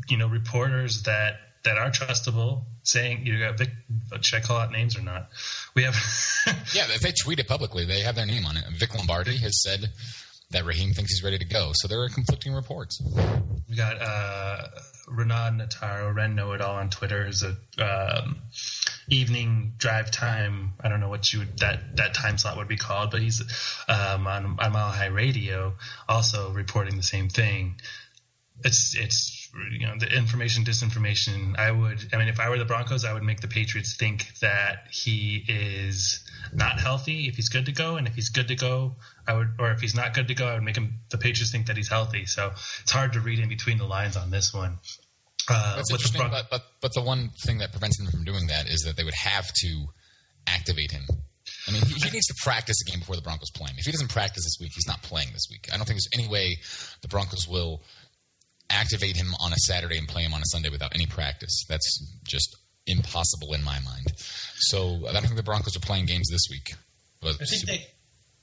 [0.08, 3.70] you know, reporters that that are trustable saying, you got Vic.
[4.20, 5.30] Should I call out names or not?
[5.74, 5.96] We have.
[6.74, 8.64] Yeah, if they tweet it publicly, they have their name on it.
[8.76, 9.90] Vic Lombardi has said
[10.50, 11.70] that Rahim thinks he's ready to go.
[11.72, 13.00] So there are conflicting reports.
[13.68, 14.68] We got uh,
[15.08, 18.42] Renan Nataro, Ren Know It All on Twitter, is a um,
[19.08, 20.74] evening drive time.
[20.80, 23.40] I don't know what you would, that that time slot would be called, but he's
[23.88, 25.74] um, on, on Mile High Radio,
[26.08, 27.76] also reporting the same thing.
[28.64, 31.58] It's it's you know the information disinformation.
[31.58, 34.26] I would I mean if I were the Broncos, I would make the Patriots think
[34.40, 38.54] that he is not healthy if he's good to go, and if he's good to
[38.56, 41.18] go, I would or if he's not good to go, I would make him the
[41.18, 42.26] Patriots think that he's healthy.
[42.26, 44.78] So it's hard to read in between the lines on this one.
[45.48, 48.24] Uh, That's with the Bron- but, but but the one thing that prevents them from
[48.24, 49.86] doing that is that they would have to
[50.46, 51.02] activate him.
[51.66, 53.76] I mean, he, he needs to practice a game before the Broncos play him.
[53.78, 55.68] If he doesn't practice this week, he's not playing this week.
[55.72, 56.56] I don't think there's any way
[57.02, 57.82] the Broncos will
[58.70, 61.64] activate him on a Saturday and play him on a Sunday without any practice.
[61.68, 64.12] That's just impossible in my mind.
[64.56, 66.74] So I don't think the Broncos are playing games this week.
[67.24, 67.86] I think they,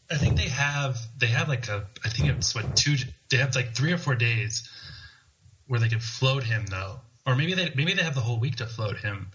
[0.10, 2.96] I think they have they have like a I think it's what two
[3.30, 4.68] they have like three or four days
[5.68, 8.58] where they could float him though, or maybe they maybe they have the whole week
[8.58, 9.32] to float him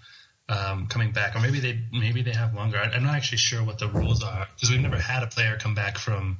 [0.48, 2.78] um, coming back, or maybe they maybe they have longer.
[2.78, 5.56] I, I'm not actually sure what the rules are because we've never had a player
[5.58, 6.38] come back from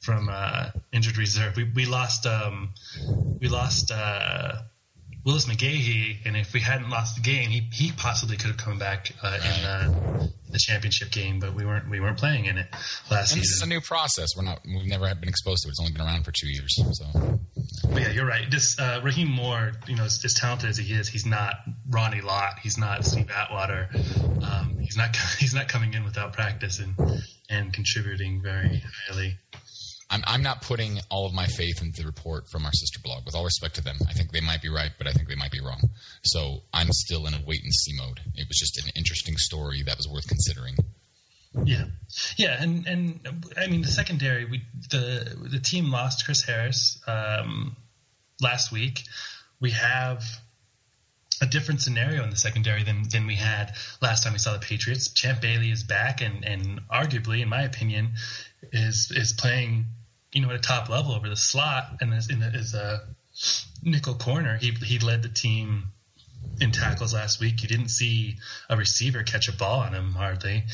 [0.00, 1.56] from uh, injured reserve.
[1.56, 2.70] We we lost um,
[3.40, 4.56] we lost uh,
[5.24, 8.78] Willis McGahee, and if we hadn't lost the game, he he possibly could have come
[8.78, 12.66] back uh, in uh, the championship game, but we weren't we weren't playing in it
[13.10, 14.28] last and this is a new process.
[14.36, 14.60] We're not.
[14.64, 15.70] We've never been exposed to it.
[15.70, 16.74] It's only been around for two years.
[16.92, 17.40] So
[17.92, 18.50] But yeah, you're right.
[18.50, 21.56] This uh, Rahim Moore, you know, as, as talented as he is, he's not
[21.90, 22.60] Ronnie Lott.
[22.62, 23.88] He's not Steve Atwater.
[24.42, 26.94] Um, he's not he's not coming in without practice and
[27.50, 29.36] and contributing very highly.
[30.10, 33.26] I'm, I'm not putting all of my faith in the report from our sister blog.
[33.26, 35.34] With all respect to them, I think they might be right, but I think they
[35.34, 35.80] might be wrong.
[36.24, 38.20] So I'm still in a wait and see mode.
[38.34, 40.76] It was just an interesting story that was worth considering.
[41.64, 41.86] Yeah,
[42.36, 47.76] yeah, and and I mean the secondary, we the the team lost Chris Harris um,
[48.40, 49.02] last week.
[49.58, 50.24] We have
[51.40, 54.58] a different scenario in the secondary than than we had last time we saw the
[54.58, 55.10] Patriots.
[55.12, 58.12] Champ Bailey is back, and and arguably, in my opinion,
[58.72, 59.86] is is playing
[60.32, 63.00] you know at a top level over the slot and is in a
[63.82, 64.56] nickel corner.
[64.56, 65.92] He he led the team
[66.60, 67.62] in tackles last week.
[67.62, 68.36] You didn't see
[68.68, 70.64] a receiver catch a ball on him hardly.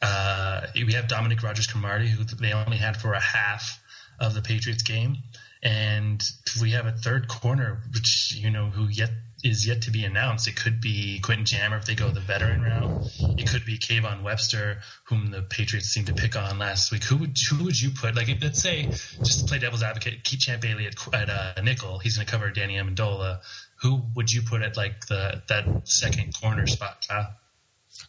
[0.00, 3.80] Uh, we have Dominique Rodgers Cromartie, who they only had for a half
[4.20, 5.16] of the Patriots game,
[5.62, 6.22] and
[6.60, 9.10] we have a third corner, which you know who yet
[9.44, 10.48] is yet to be announced.
[10.48, 13.06] It could be Quentin Jammer if they go the veteran route.
[13.38, 17.04] It could be Kayvon Webster, whom the Patriots seemed to pick on last week.
[17.04, 18.16] Who would who would you put?
[18.16, 21.98] Like, let's say, just to play devil's advocate, keep Champ Bailey at, at uh, nickel.
[21.98, 23.40] He's going to cover Danny Amendola.
[23.82, 27.34] Who would you put at like the that second corner spot, Kyle?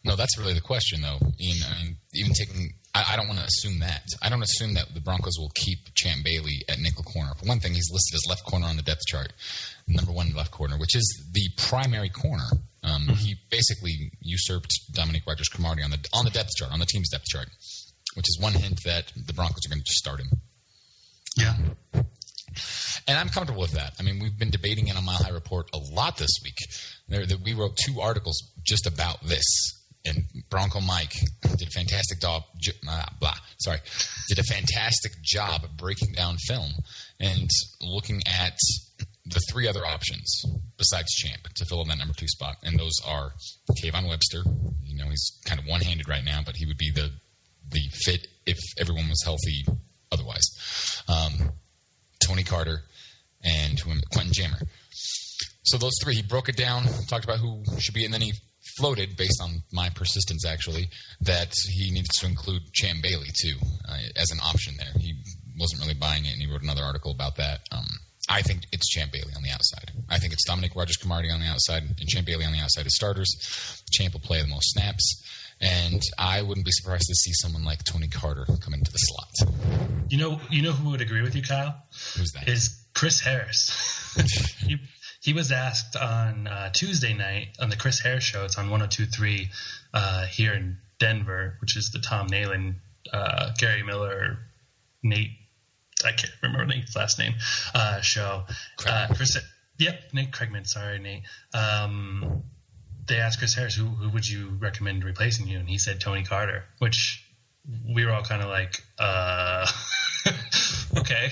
[0.03, 1.19] No, that's really the question, though.
[1.39, 4.03] Ian, I mean, even taking, I, I don't want to assume that.
[4.21, 7.31] I don't assume that the Broncos will keep Champ Bailey at nickel corner.
[7.39, 9.34] For one thing, he's listed as left corner on the depth chart,
[9.88, 12.47] number one left corner, which is the primary corner.
[12.84, 16.86] Um, He basically usurped Dominique Rodgers Cromartie on the on the depth chart, on the
[16.86, 17.47] team's depth chart,
[18.13, 20.29] which is one hint that the Broncos are going to just start him.
[21.36, 21.55] Yeah.
[23.08, 23.93] And I'm comfortable with that.
[23.99, 26.58] I mean, we've been debating in a Mile High Report a lot this week.
[27.08, 29.43] There, there, we wrote two articles just about this.
[30.05, 32.43] And Bronco Mike did a fantastic job.
[32.87, 33.79] Uh, blah, sorry,
[34.29, 36.71] did a fantastic job breaking down film
[37.19, 37.49] and
[37.81, 38.57] looking at
[39.25, 40.43] the three other options
[40.77, 43.31] besides Champ to fill in that number two spot, and those are
[43.81, 44.43] Kayvon Webster.
[44.83, 47.09] You know, he's kind of one-handed right now, but he would be the
[47.71, 49.65] the fit if everyone was healthy.
[50.11, 50.43] Otherwise,
[51.09, 51.51] um,
[52.25, 52.83] Tony Carter,
[53.45, 54.59] and Quentin Jammer.
[55.63, 58.33] So those three, he broke it down, talked about who should be, and then he
[58.77, 60.89] floated, based on my persistence actually,
[61.21, 63.55] that he needed to include Champ Bailey too
[63.88, 64.93] uh, as an option there.
[64.99, 65.15] He
[65.59, 67.61] wasn't really buying it, and he wrote another article about that.
[67.71, 67.88] Um,
[68.27, 69.91] I think it's Champ Bailey on the outside.
[70.09, 72.85] I think it's Dominique Rodgers Cromartie on the outside and Champ Bailey on the outside
[72.85, 73.83] as starters.
[73.91, 75.23] Champ will play the most snaps,
[75.61, 79.53] and I wouldn't be surprised to see someone like Tony Carter come into the slot.
[80.09, 81.75] You know, you know who would agree with you, Kyle?
[82.17, 82.47] Who's that?
[82.47, 84.15] Is Chris Harris.
[84.65, 84.77] he,
[85.25, 88.45] he was asked on uh, Tuesday night on the Chris Harris show.
[88.45, 89.49] It's on 1023
[89.91, 92.75] uh, here in Denver, which is the Tom Nalen,
[93.11, 94.38] uh, Gary Miller,
[95.01, 95.31] Nate.
[96.05, 97.33] I can't remember Nate's last name.
[97.73, 98.43] Uh, show.
[98.88, 99.35] Uh, Chris.
[99.79, 100.67] Yep, Nate Kreckman.
[100.67, 101.23] Sorry, Nate.
[101.55, 102.43] Um,
[103.07, 105.57] they asked Chris Harris, who, who would you recommend replacing you?
[105.57, 107.25] And he said Tony Carter, which
[107.83, 109.65] we were all kind of like, uh,
[110.97, 111.31] okay.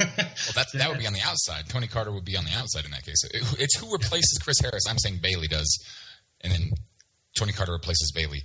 [0.00, 1.68] Well, that's, that would be on the outside.
[1.68, 3.22] Tony Carter would be on the outside in that case.
[3.24, 4.84] It- It's who replaces Chris Harris.
[4.88, 5.84] I'm saying Bailey does,
[6.40, 6.70] and then
[7.38, 8.42] Tony Carter replaces Bailey.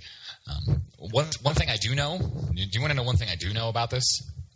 [0.48, 2.18] Um, one one thing I do know.
[2.18, 4.04] Do you want to know one thing I do know about this?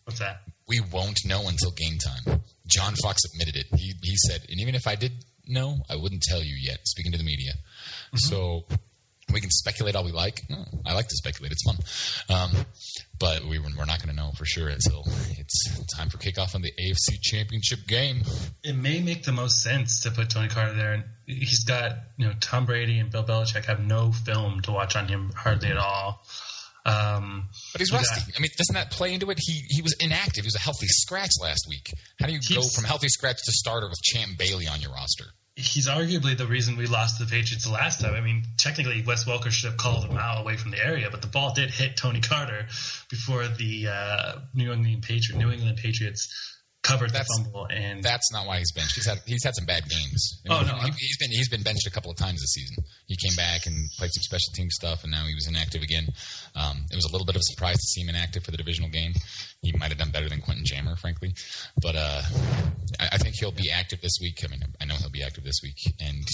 [0.04, 0.42] What's that?
[0.68, 2.42] We won't know until game time.
[2.66, 3.66] John Fox admitted it.
[3.76, 5.12] He he said, and even if I did
[5.48, 6.78] know, I wouldn't tell you yet.
[6.84, 7.52] Speaking to the media,
[8.14, 8.66] so
[9.32, 10.40] we can speculate all we like.
[10.52, 11.76] Oh, I like to speculate; it's fun.
[12.28, 12.52] Um,
[13.18, 15.04] but we, we're not going to know for sure until
[15.38, 18.22] it's time for kickoff on the AFC Championship game.
[18.64, 20.92] It may make the most sense to put Tony Carter there.
[20.94, 24.96] And he's got, you know, Tom Brady and Bill Belichick have no film to watch
[24.96, 26.22] on him hardly at all.
[26.86, 28.20] Um, But he's rusty.
[28.20, 29.38] got- I mean, doesn't that play into it?
[29.40, 30.44] He he was inactive.
[30.44, 31.92] He was a healthy scratch last week.
[32.18, 35.24] How do you go from healthy scratch to starter with Champ Bailey on your roster?
[35.60, 38.14] He's arguably the reason we lost to the Patriots the last time.
[38.14, 41.20] I mean, technically, Wes Welker should have called him out away from the area, but
[41.20, 42.66] the ball did hit Tony Carter
[43.08, 45.04] before the uh, New England
[45.36, 47.66] New England Patriots covered That's- the fumble.
[47.70, 48.94] And That's not why he's benched.
[48.94, 50.40] He's had he's had some bad games.
[50.48, 52.82] Oh, no, he, has been he's been benched a couple of times this season.
[53.06, 56.06] He came back and played some special team stuff, and now he was inactive again.
[56.56, 58.56] Um, it was a little bit of a surprise to see him inactive for the
[58.56, 59.12] divisional game.
[59.62, 61.34] He might have done better than Quentin Jammer, frankly,
[61.82, 62.22] but uh,
[62.98, 64.40] I, I think he'll be active this week.
[64.44, 66.24] I mean, I know he'll be active this week, and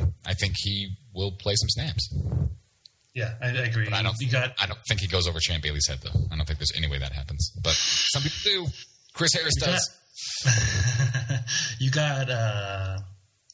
[0.00, 2.08] uh, I think he will play some snaps.
[3.14, 3.84] yeah, I, I agree.
[3.84, 4.16] But I don't.
[4.30, 6.18] got I don't think he goes over Champ Bailey's head, though.
[6.32, 7.52] I don't think there's any way that happens.
[7.62, 8.72] But some people do.
[9.14, 9.90] Chris Harris You got- does.
[11.78, 12.98] you got uh,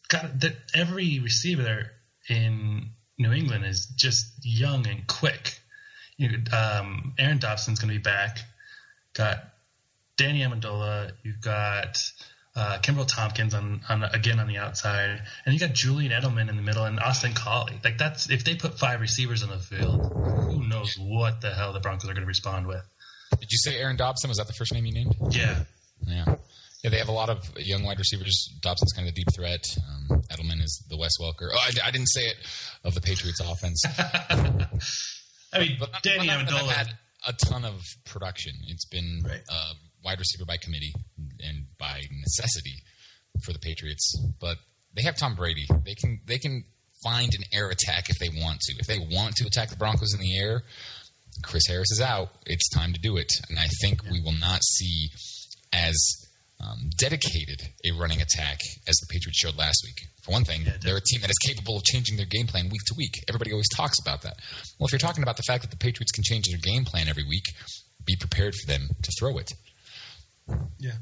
[0.08, 1.92] got that every receiver there
[2.28, 5.58] in New England is just young and quick.
[6.16, 8.38] You, um, Aaron Dobson's going to be back.
[9.14, 9.38] Got
[10.16, 11.12] Danny Amendola.
[11.22, 11.98] You've got
[12.56, 16.56] uh, Kenbrell Thompkins on, on again on the outside, and you got Julian Edelman in
[16.56, 17.78] the middle and Austin Collie.
[17.84, 21.72] Like that's if they put five receivers on the field, who knows what the hell
[21.72, 22.82] the Broncos are going to respond with?
[23.40, 24.28] Did you say Aaron Dobson?
[24.28, 25.14] Was that the first name you named?
[25.30, 25.64] Yeah,
[26.06, 26.34] Yeah.
[26.84, 28.54] Yeah, they have a lot of young wide receivers.
[28.60, 29.64] Dobson's kind of the deep threat.
[30.10, 31.48] Um, Edelman is the Wes Welker.
[31.52, 32.36] Oh, I, I didn't say it
[32.84, 33.82] of the Patriots offense.
[35.52, 36.68] I mean But Danny of have Amendola.
[36.68, 36.88] had
[37.26, 38.52] a ton of production.
[38.68, 39.40] It's been Right.
[39.50, 39.72] uh,
[40.04, 40.92] wide receiver by committee
[41.40, 42.82] and by necessity
[43.42, 44.16] for the Patriots.
[44.40, 44.58] But
[44.94, 45.66] they have Tom Brady.
[45.84, 46.64] They can they can
[47.02, 48.74] find an air attack if they want to.
[48.78, 50.62] If they want to attack the Broncos in the air,
[51.42, 52.28] Chris Harris is out.
[52.46, 53.30] It's time to do it.
[53.48, 55.10] And I think we will not see
[55.72, 55.96] as
[56.60, 58.58] um, dedicated a running attack
[58.88, 60.08] as the Patriots showed last week.
[60.22, 62.68] For one thing, Yeah, they're a team that is capable of changing their game plan
[62.68, 63.24] week to week.
[63.28, 64.34] Everybody always talks about that.
[64.78, 67.08] Well, if you're talking about the fact that the Patriots can change their game plan
[67.08, 67.44] every week,
[68.04, 69.52] be prepared for them to throw it.
[70.78, 70.92] Yeah,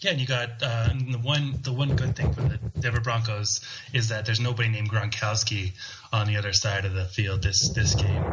[0.00, 3.60] yeah, and you got uh, the one the one good thing for the Denver Broncos
[3.92, 5.72] is that there's nobody named Gronkowski
[6.12, 8.24] on the other side of the field this this game,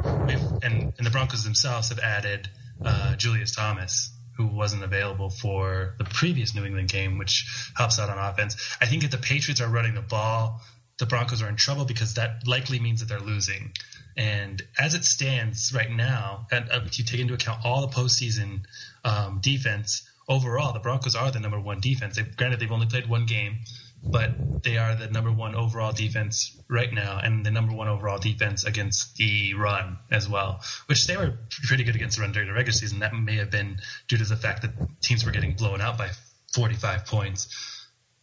[0.64, 2.50] and and the Broncos themselves have added
[2.84, 8.10] uh, Julius Thomas, who wasn't available for the previous New England game, which helps out
[8.10, 8.78] on offense.
[8.82, 10.62] I think if the Patriots are running the ball,
[11.00, 13.72] the Broncos are in trouble because that likely means that they're losing.
[14.16, 17.88] And as it stands right now, and uh, if you take into account all the
[17.88, 18.62] postseason
[19.04, 22.16] um, defense, overall the Broncos are the number one defense.
[22.16, 23.60] They've, granted, they've only played one game,
[24.04, 28.18] but they are the number one overall defense right now, and the number one overall
[28.18, 30.62] defense against the run as well.
[30.88, 33.00] Which they were pretty good against the run during the regular season.
[33.00, 34.72] That may have been due to the fact that
[35.02, 36.10] teams were getting blown out by
[36.54, 37.48] 45 points.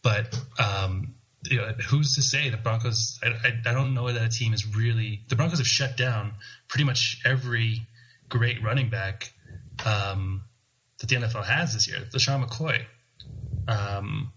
[0.03, 1.15] But um,
[1.49, 3.19] you know, who's to say the Broncos?
[3.23, 5.21] I, I, I don't know that a team is really.
[5.29, 6.33] The Broncos have shut down
[6.67, 7.87] pretty much every
[8.29, 9.31] great running back
[9.85, 10.43] um,
[11.01, 11.99] that the NFL has this year.
[12.13, 12.83] LeSean McCoy.
[13.67, 14.31] Um,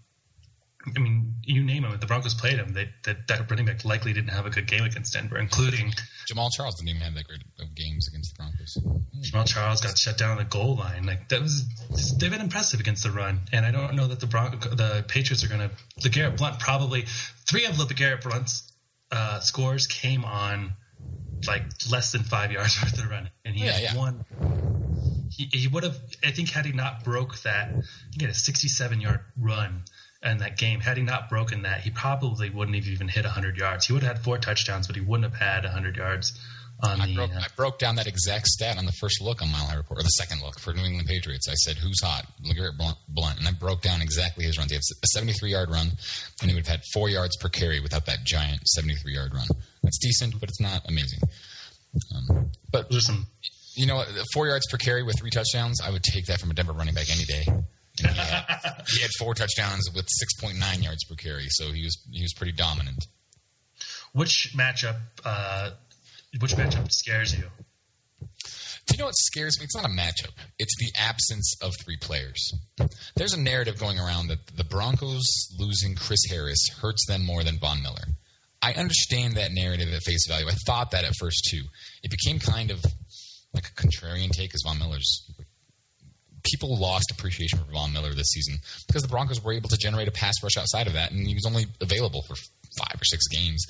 [0.95, 1.91] I mean, you name him.
[1.93, 4.67] If the Broncos played him, they, that that running back likely didn't have a good
[4.67, 5.91] game against Denver, including
[6.31, 8.77] Jamaal Charles didn't even have that great of games against the Broncos.
[9.31, 11.07] Jamaal Charles got shut down on the goal line.
[11.07, 11.65] Like that was
[12.19, 15.43] they've been impressive against the run, and I don't know that the Bron- the Patriots
[15.43, 15.71] are going to.
[16.07, 17.05] LeGarrette Blunt probably
[17.47, 18.71] three of LeGarrette Blunt's
[19.11, 20.73] uh, scores came on
[21.47, 23.97] like less than five yards worth of running, and he Yeah, had yeah.
[23.97, 24.23] one.
[25.35, 27.71] He, he would have, I think, had he not broke that,
[28.11, 29.83] he had a 67 yard run
[30.23, 30.79] in that game.
[30.79, 33.85] Had he not broken that, he probably wouldn't have even hit 100 yards.
[33.85, 36.39] He would have had four touchdowns, but he wouldn't have had 100 yards
[36.81, 37.15] on I the.
[37.15, 39.75] broke, uh, I broke down that exact stat on the first look on Mile High
[39.75, 41.47] Report, or the second look for New England Patriots.
[41.49, 44.71] I said, "Who's hot?" LeGarrette Blunt, Blunt, and I broke down exactly his runs.
[44.71, 45.91] He had a 73-yard run,
[46.41, 49.47] and he would have had four yards per carry without that giant 73-yard run.
[49.83, 51.19] That's decent, but it's not amazing.
[52.13, 53.27] Um, but those are some
[53.75, 54.07] you know, what?
[54.33, 56.93] four yards per carry with three touchdowns, I would take that from a Denver running
[56.93, 57.45] back any day.
[57.97, 60.05] He, had, he had four touchdowns with
[60.41, 63.05] 6.9 yards per carry, so he was he was pretty dominant.
[64.13, 64.97] Which matchup?
[65.23, 65.71] Uh,
[66.39, 67.45] which matchup scares you?
[68.87, 69.65] Do you know what scares me?
[69.65, 70.31] It's not a matchup.
[70.59, 72.53] It's the absence of three players.
[73.15, 75.25] There's a narrative going around that the Broncos
[75.57, 78.05] losing Chris Harris hurts them more than Von Miller.
[78.61, 80.47] I understand that narrative at face value.
[80.47, 81.63] I thought that at first too.
[82.03, 82.83] It became kind of
[83.55, 85.29] like a contrarian take is Von Miller's
[86.43, 90.07] people lost appreciation for Von Miller this season because the Broncos were able to generate
[90.07, 92.35] a pass rush outside of that, and he was only available for
[92.77, 93.65] five or six games.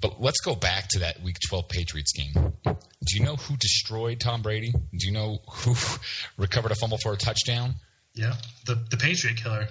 [0.00, 2.52] But let's go back to that Week 12 Patriots game.
[2.64, 4.72] Do you know who destroyed Tom Brady?
[4.72, 5.74] Do you know who
[6.36, 7.74] recovered a fumble for a touchdown?
[8.14, 8.34] Yeah,
[8.66, 9.68] the the Patriot killer.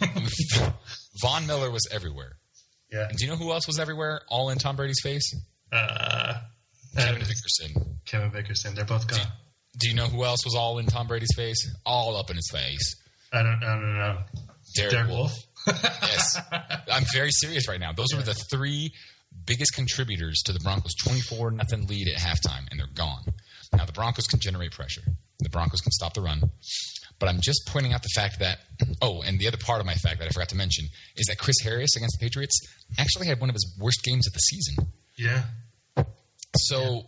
[1.22, 2.36] Von Miller was everywhere.
[2.90, 4.22] Yeah, And do you know who else was everywhere?
[4.28, 5.34] All in Tom Brady's face?
[5.72, 6.34] uh,
[6.96, 7.86] Kevin Vickerson.
[8.04, 8.74] Kevin Vickerson.
[8.74, 9.20] They're both gone.
[9.78, 11.70] Do you know who else was all in Tom Brady's face?
[11.86, 12.96] All up in his face.
[13.32, 14.18] I don't, I don't know.
[14.76, 15.32] Derek, Derek Wolfe.
[15.32, 15.44] Wolfe.
[16.02, 16.40] Yes.
[16.90, 17.92] I'm very serious right now.
[17.92, 18.90] Those were the three
[19.44, 23.22] biggest contributors to the Broncos' 24 nothing lead at halftime, and they're gone.
[23.74, 25.02] Now, the Broncos can generate pressure.
[25.40, 26.40] The Broncos can stop the run.
[27.18, 28.58] But I'm just pointing out the fact that,
[29.02, 30.86] oh, and the other part of my fact that I forgot to mention
[31.16, 32.58] is that Chris Harris against the Patriots
[32.98, 34.86] actually had one of his worst games of the season.
[35.18, 35.42] yeah,
[36.56, 37.06] So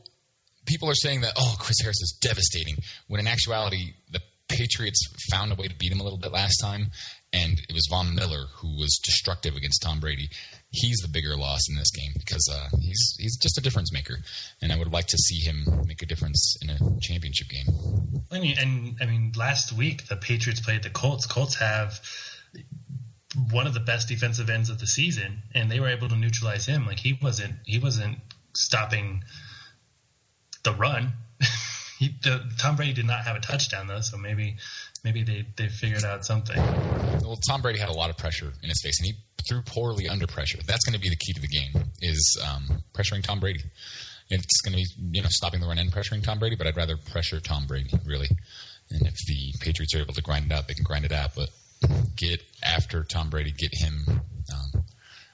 [0.66, 2.76] people are saying that, oh, Chris Harris is devastating,
[3.08, 6.56] when in actuality, the Patriots found a way to beat him a little bit last
[6.60, 6.90] time,
[7.32, 10.28] and it was Von Miller who was destructive against Tom Brady.
[10.70, 14.16] He's the bigger loss in this game because uh, he's he's just a difference maker,
[14.60, 18.22] and I would like to see him make a difference in a championship game.
[18.30, 21.26] I mean, and I mean, last week the Patriots played the Colts.
[21.26, 22.00] Colts have
[23.52, 26.66] one of the best defensive ends of the season, and they were able to neutralize
[26.66, 26.86] him.
[26.86, 28.18] Like he wasn't, he wasn't
[28.54, 29.24] stopping
[30.62, 31.12] the run.
[31.98, 34.56] he, the, Tom Brady did not have a touchdown though, so maybe
[35.04, 36.56] maybe they they figured out something.
[36.56, 39.14] Well, Tom Brady had a lot of pressure in his face, and he
[39.48, 40.58] threw poorly under pressure.
[40.66, 43.62] That's going to be the key to the game: is um, pressuring Tom Brady.
[44.28, 46.76] It's going to be you know stopping the run and pressuring Tom Brady, but I'd
[46.76, 48.28] rather pressure Tom Brady really.
[48.90, 51.30] And if the Patriots are able to grind it out, they can grind it out.
[51.36, 51.50] But
[52.16, 54.04] get after Tom Brady, get him.
[54.08, 54.84] Um,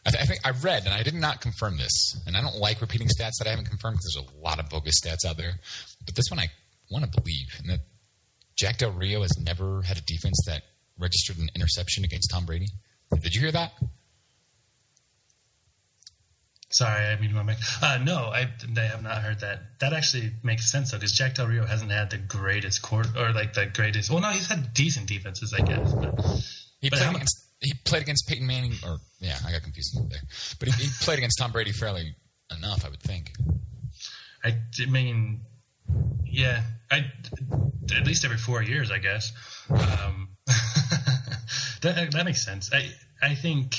[0.07, 2.57] I, th- I think I read, and I did not confirm this, and I don't
[2.57, 5.37] like repeating stats that I haven't confirmed because there's a lot of bogus stats out
[5.37, 5.55] there.
[6.05, 6.47] But this one I
[6.91, 7.81] want to believe, and that
[8.57, 10.63] Jack Del Rio has never had a defense that
[10.99, 12.69] registered an interception against Tom Brady.
[13.21, 13.73] Did you hear that?
[16.71, 17.59] Sorry, I mean my mic.
[17.81, 19.79] Uh, no, I, I have not heard that.
[19.81, 23.33] That actually makes sense though, because Jack Del Rio hasn't had the greatest court or
[23.33, 24.11] like the greatest.
[24.11, 25.93] Well, no, he's had decent defenses, I guess.
[25.93, 26.21] But,
[26.81, 30.21] He But played against he played against Peyton Manning, or yeah, I got confused there.
[30.59, 32.15] But he, he played against Tom Brady fairly
[32.57, 33.33] enough, I would think.
[34.45, 34.55] I,
[34.89, 35.41] mean,
[36.25, 37.05] yeah, I
[37.97, 39.33] at least every four years, I guess.
[39.71, 40.29] Um,
[41.83, 42.71] that that makes sense.
[42.73, 42.91] I
[43.21, 43.75] I think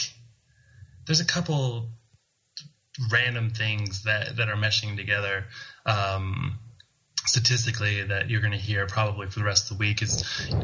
[1.05, 1.89] there's a couple
[3.11, 5.45] random things that that are meshing together.
[5.85, 6.59] Um,
[7.25, 10.23] statistically, that you're going to hear probably for the rest of the week is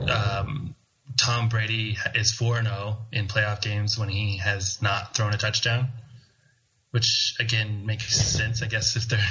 [0.10, 0.76] um,
[1.18, 5.38] Tom Brady is four and zero in playoff games when he has not thrown a
[5.38, 5.90] touchdown
[6.94, 8.62] which again makes sense.
[8.62, 9.28] I guess if they're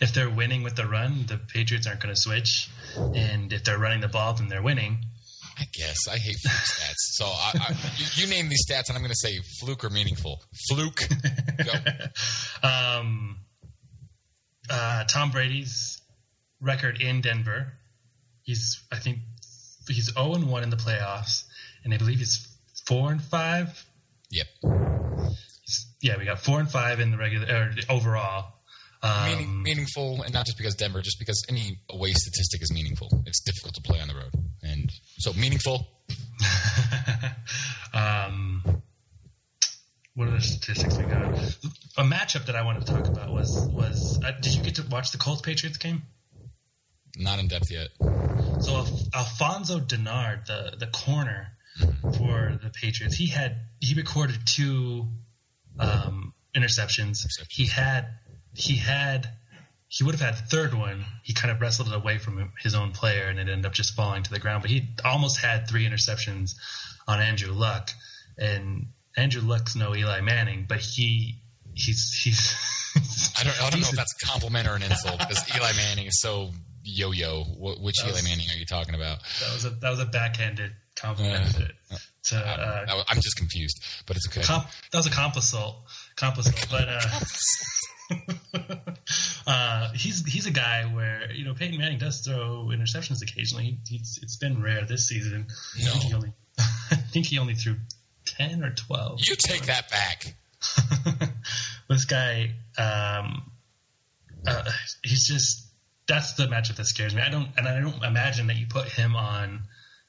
[0.00, 3.78] if they're winning with the run, the Patriots aren't going to switch, and if they're
[3.78, 5.04] running the ball, then they're winning.
[5.58, 6.94] I guess I hate fluke stats.
[6.96, 9.90] So I, I, you, you name these stats, and I'm going to say fluke or
[9.90, 10.42] meaningful.
[10.68, 11.02] Fluke.
[12.64, 13.38] Um,
[14.70, 16.00] uh, Tom Brady's
[16.60, 17.72] record in Denver,
[18.42, 19.18] he's I think
[19.88, 21.44] he's zero and one in the playoffs,
[21.84, 22.46] and I believe he's
[22.86, 23.84] four and five.
[24.30, 24.46] Yep.
[26.00, 28.52] Yeah, we got four and five in the regular or overall.
[29.02, 33.08] Um, Meaning, meaningful, and not just because Denver, just because any away statistic is meaningful.
[33.26, 35.88] It's difficult to play on the road, and so meaningful.
[37.94, 38.82] um,
[40.14, 41.34] what are the statistics we got?
[41.96, 44.86] A matchup that I wanted to talk about was was uh, did you get to
[44.88, 46.02] watch the Colts Patriots game?
[47.16, 47.88] Not in depth yet.
[48.60, 51.48] So Alf- Alfonzo Dennard, the the corner
[52.16, 55.08] for the Patriots, he had he recorded two
[55.78, 57.18] um, interceptions.
[57.50, 58.08] He had
[58.54, 59.28] he had
[59.88, 61.04] he would have had the third one.
[61.22, 63.94] He kind of wrestled it away from his own player, and it ended up just
[63.94, 64.62] falling to the ground.
[64.62, 66.52] But he almost had three interceptions
[67.06, 67.90] on Andrew Luck,
[68.38, 68.86] and
[69.16, 71.36] Andrew Luck's no Eli Manning, but he
[71.74, 72.54] he's he's.
[73.38, 76.06] I don't, I don't know if that's a compliment or an insult because Eli Manning
[76.06, 76.50] is so
[76.84, 77.44] yo-yo.
[77.80, 79.18] Which That was- Eli Manning are you talking about?
[79.40, 81.44] that was a that was a backhanded compliment
[81.90, 81.96] Yeah.
[82.24, 84.42] to, uh, I, I'm just confused, but it's okay.
[84.42, 85.76] Comp, that was a complisol,
[86.16, 88.60] complisol, but uh,
[89.46, 93.78] uh, he's he's a guy where you know Peyton Manning does throw interceptions occasionally.
[93.88, 95.46] He's, it's been rare this season.
[95.76, 96.16] I think he No.
[96.16, 96.32] only
[96.90, 97.76] I think he only threw
[98.26, 99.20] ten or twelve.
[99.22, 100.34] You take that back.
[101.88, 103.50] this guy, um,
[104.46, 104.62] uh,
[105.02, 105.61] he's just
[106.12, 107.22] that's the matchup that scares me.
[107.22, 109.62] I don't and I don't imagine that you put him on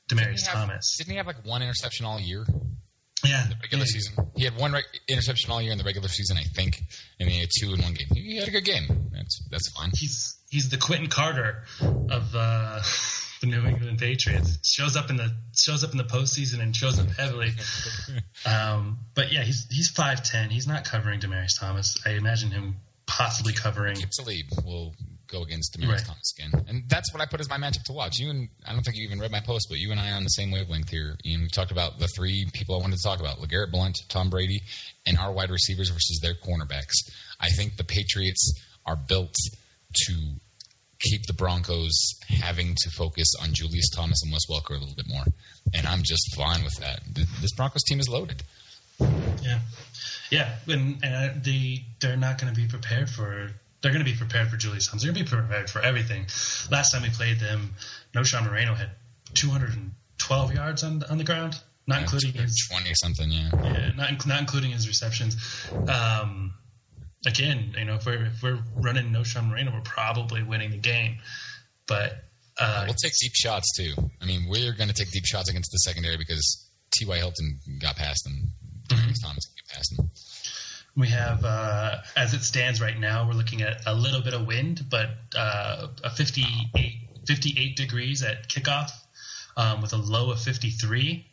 [0.09, 0.95] Didn't Demaryius have- Thomas.
[0.97, 2.45] Didn't he have like one interception all year?
[3.25, 3.89] Yeah, The regular yeah.
[3.89, 4.27] season.
[4.35, 6.81] He had one reg- interception all year in the regular season, I think,
[7.21, 8.07] and he had two in one game.
[8.13, 8.83] He had a good game.
[9.13, 9.91] That's that's fine.
[9.93, 12.81] he's he's the Quentin Carter of uh,
[13.41, 14.59] the New England Patriots.
[14.69, 17.51] Shows up in the shows up in the postseason and shows up heavily.
[18.45, 20.49] Um, but yeah, he's he's five ten.
[20.49, 21.95] He's not covering Demaryius Thomas.
[22.05, 22.75] I imagine him
[23.05, 23.95] possibly covering.
[23.95, 24.93] Aqib Talib will
[25.27, 26.05] go against Demaryius Right.
[26.05, 28.19] Thomas again, and that's what I put as my matchup to watch.
[28.19, 30.15] You and I don't think you even read my post, but you and I are
[30.15, 31.17] on the same wavelength here.
[31.25, 34.29] Ian, we talked about the three people I wanted to talk about: Legarrette Blunt, Tom
[34.29, 34.61] Brady,
[35.05, 37.09] and our wide receivers versus their cornerbacks.
[37.39, 39.35] I think the Patriots are built
[40.07, 40.13] to
[40.99, 45.07] keep the Broncos having to focus on Julius Thomas and Wes Welker a little bit
[45.07, 45.25] more,
[45.73, 47.01] and I'm just fine with that.
[47.13, 48.43] This Broncos team is loaded.
[48.99, 49.59] Yeah,
[50.31, 53.51] yeah, and, and uh, the they're not going to be prepared for.
[53.81, 55.03] They're going to be prepared for Julius Thomas.
[55.03, 56.25] They're going to be prepared for everything.
[56.71, 57.73] Last time we played them,
[58.15, 58.91] Knowshon Moreno had
[59.33, 63.49] 212 yards on on the ground, not including his twenty something, yeah.
[63.53, 65.35] Yeah, not not including his receptions.
[65.89, 66.53] Um,
[67.25, 71.17] again, you know, if we're if we're running Knowshon Moreno, we're probably winning the game.
[71.87, 72.13] But
[72.59, 73.93] uh, We'll take deep shots too.
[74.21, 77.17] I mean, we're going to take deep shots against the secondary because T.Y.
[77.17, 78.51] Hilton got past them.
[78.87, 80.09] Demaryius Thomas got past them.
[80.95, 84.45] we have, uh, as it stands right now, we're looking at a little bit of
[84.45, 86.93] wind, but uh, a 58,
[87.27, 88.91] 58 degrees at kickoff
[89.57, 91.25] um, with a low of 53.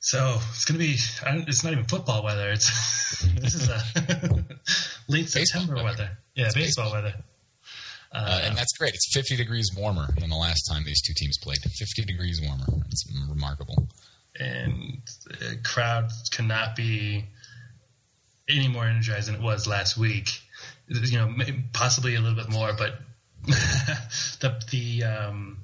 [0.00, 2.50] So it's going to be, I don't, it's not even football weather.
[2.50, 2.68] It's
[3.40, 3.78] This is a
[5.08, 5.84] late September weather.
[5.86, 6.10] weather.
[6.34, 7.14] Yeah, baseball, weather.
[8.12, 8.94] Uh, and that's great.
[8.94, 11.58] It's 50 degrees warmer than the last time these two teams played.
[11.58, 12.66] 50 degrees warmer.
[12.90, 13.88] It's remarkable.
[14.38, 17.24] And the crowd cannot be
[18.48, 20.28] any more energized than it was last week.
[20.88, 21.34] You know,
[21.72, 22.94] possibly a little bit more, but
[24.40, 25.58] the the um,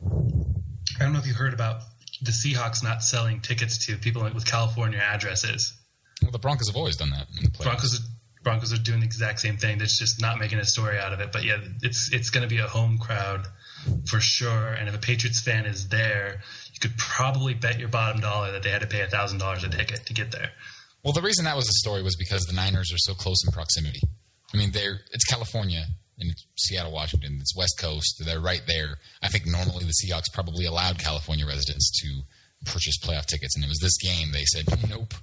[0.99, 1.83] I don't know if you heard about
[2.23, 5.73] the Seahawks not selling tickets to people with California addresses.
[6.23, 7.63] Well, the Broncos have always done that in the.
[7.63, 8.01] Broncos
[8.43, 9.79] Broncos are doing the exact same thing.
[9.79, 11.33] They're just not making a story out of it.
[11.33, 13.47] But yeah, it's it's going to be a home crowd
[14.07, 14.69] for sure.
[14.69, 16.43] And if a Patriots fan is there,
[16.81, 19.69] you could probably bet your bottom dollar that they had to pay thousand dollars a
[19.69, 20.51] ticket to get there.
[21.05, 23.53] Well, the reason that was a story was because the Niners are so close in
[23.53, 24.01] proximity.
[24.53, 25.85] I mean, they're it's California
[26.19, 27.39] and it's Seattle, Washington.
[27.41, 28.23] It's West Coast.
[28.25, 28.99] They're right there.
[29.23, 32.23] I think normally the Seahawks probably allowed California residents to
[32.67, 34.33] purchase playoff tickets, and it was this game.
[34.33, 35.15] They said, "Nope,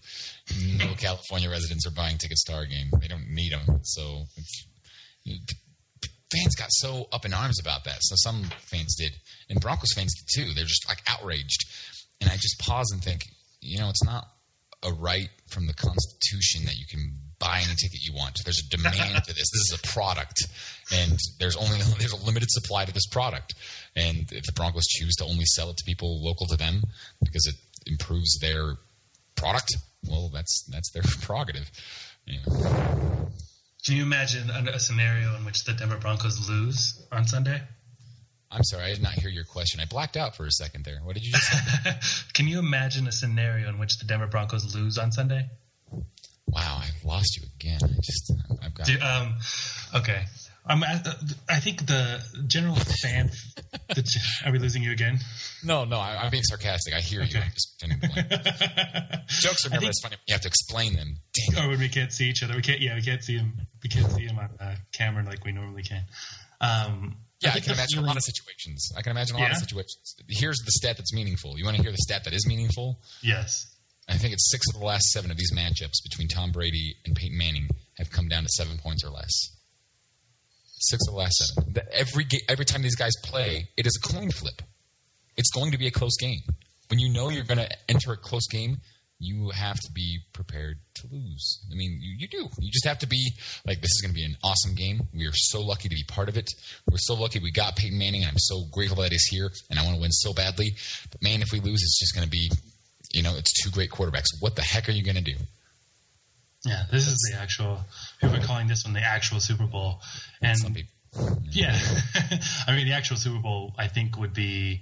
[0.78, 2.90] no California residents are buying tickets to our game.
[3.00, 4.26] They don't need them." So
[6.32, 7.98] fans got so up in arms about that.
[8.02, 9.14] So some fans did,
[9.50, 10.54] and Broncos fans did too.
[10.54, 11.66] They're just like outraged,
[12.22, 13.22] and I just pause and think,
[13.62, 14.26] you know, it's not
[14.84, 18.40] a right from the Constitution that you can buy any ticket you want.
[18.44, 19.50] There's a demand to this.
[19.52, 20.38] This is a product,
[20.94, 23.56] and there's only there's a limited supply to this product.
[23.96, 26.82] And if the Broncos choose to only sell it to people local to them
[27.24, 27.56] because it
[27.90, 28.76] improves their
[29.36, 29.76] product,
[30.08, 31.70] well, that's that's their prerogative.
[33.86, 37.62] Can you imagine a, scenario in which the Denver Broncos lose on Sunday?
[38.50, 39.80] I'm sorry, I did not hear your question.
[39.80, 41.00] I blacked out for a second there.
[41.04, 42.28] What did you just say?
[42.34, 45.50] Can you imagine a scenario in which the Denver Broncos lose on Sunday?
[46.48, 47.80] wow, I've lost you again.
[47.84, 48.32] I just
[48.64, 49.36] I've got Do, um,
[49.96, 50.24] okay.
[50.68, 51.06] I'm at,
[51.48, 53.30] I think the general fan.
[53.90, 55.20] The, are we losing you again?
[55.64, 56.00] no, no.
[56.00, 56.96] I, I'm being sarcastic.
[56.96, 57.28] I hear you.
[57.28, 57.44] Okay.
[57.46, 57.84] I'm just.
[59.42, 60.16] Jokes are never think- as funny.
[60.28, 61.18] You have to explain them.
[61.36, 61.66] Dang it.
[61.66, 62.56] or when we can't see each other.
[62.56, 62.82] We can't.
[62.82, 63.54] Yeah, we can't see him.
[63.86, 66.06] We can't see him on uh, camera like we normally can.
[66.60, 68.92] Um, Yeah, I, think can imagine a lot of situations.
[68.98, 70.16] I can imagine a lot of situations.
[70.28, 71.56] Here's the stat that's meaningful.
[71.60, 73.00] You want to hear the stat that is meaningful?
[73.22, 73.68] Yes.
[74.10, 77.16] I think it's six of the last seven of these matchups between Tom Brady and
[77.16, 77.70] Peyton Manning
[78.00, 79.52] have come down to seven points or less.
[80.80, 81.74] Six of the last seven.
[81.74, 84.64] The- Every every time these guys play, it is a coin flip.
[85.38, 86.42] It's going to be a close game.
[86.90, 88.78] When you know you're going to enter a close game,
[89.20, 91.60] you have to be prepared to lose.
[91.72, 92.50] I mean, you, you do.
[92.60, 93.32] You just have to be
[93.66, 95.02] like, this is going to be an awesome game.
[95.14, 96.50] We are so lucky to be part of it.
[96.90, 99.80] We're so lucky we got Peyton Manning, and I'm so grateful that he's here, and
[99.80, 100.76] I want to win so badly.
[101.12, 102.52] But man, if we lose, it's just going to be,
[103.14, 104.28] you know, it's two great quarterbacks.
[104.42, 105.36] What the heck are you going to do?
[106.66, 106.84] Yeah.
[106.92, 107.80] This is the actual.
[108.20, 110.02] People are calling this one the actual Super Bowl,
[110.42, 110.92] and Some people.
[111.52, 111.78] yeah,
[112.68, 113.74] I mean the actual Super Bowl.
[113.78, 114.82] I think would be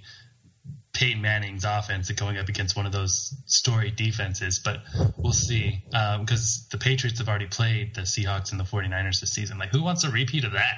[0.94, 4.80] Peyton Manning's offense going up against one of those story defenses, but
[5.16, 9.32] we'll see um, because the Patriots have already played the Seahawks and the 49ers this
[9.32, 9.58] season.
[9.58, 10.74] Like, who wants a repeat of that?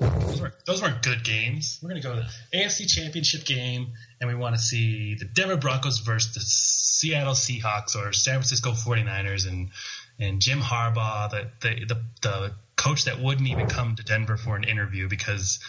[0.00, 1.78] Those weren't, those weren't good games.
[1.82, 5.26] We're going to go to the AFC Championship game, and we want to see the
[5.26, 9.70] Denver Broncos versus the Seattle Seahawks or San Francisco 49ers and
[10.18, 14.56] and Jim Harbaugh, the the, the, the coach that wouldn't even come to Denver for
[14.56, 15.60] an interview because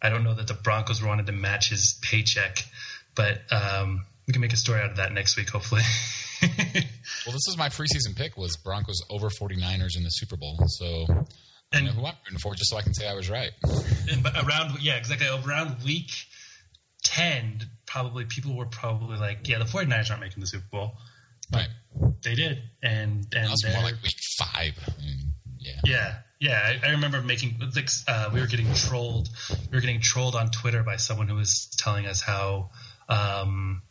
[0.00, 2.62] I don't know that the Broncos wanted to match his paycheck.
[3.18, 5.82] But um, we can make a story out of that next week, hopefully.
[7.26, 10.56] Well, this is my preseason pick was Broncos over 49ers in the Super Bowl.
[10.68, 11.04] So
[11.72, 13.50] I and know who I'm rooting for just so I can say I was right.
[14.10, 16.10] and but around yeah exactly around week
[17.04, 20.92] 10 probably people were probably like yeah the 49ers aren't making the super bowl
[21.52, 21.68] Right.
[22.22, 24.74] they did and and That was more like week five.
[24.86, 25.80] I mean, yeah.
[25.84, 29.28] yeah yeah I, I remember making like uh, we were getting trolled
[29.70, 32.70] we were getting trolled on twitter by someone who was telling us how
[33.08, 33.82] um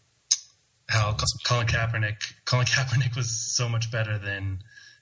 [0.90, 4.60] how Colin Kaepernick Colin Kaepernick was so much better than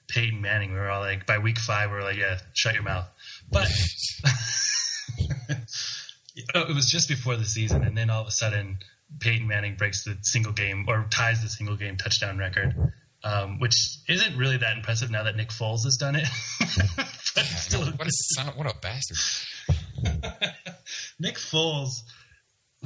[0.08, 0.72] Peyton Manning.
[0.72, 3.08] We were all like, by week five, we were like, yeah, shut your mouth.
[3.50, 3.68] But
[6.36, 8.78] it was just before the season, and then all of a sudden,
[9.20, 12.74] Peyton Manning breaks the single game or ties the single game touchdown record,
[13.22, 13.74] um, which
[14.08, 16.26] isn't really that impressive now that Nick Foles has done it.
[17.56, 17.92] still, know.
[17.92, 19.18] What a what a bastard.
[21.18, 22.02] Nick Foles.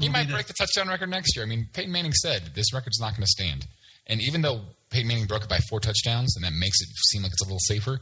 [0.01, 1.45] He might break the touchdown record next year.
[1.45, 3.67] I mean, Peyton Manning said this record's not going to stand.
[4.07, 7.23] And even though Peyton Manning broke it by four touchdowns, and that makes it seem
[7.23, 8.01] like it's a little safer,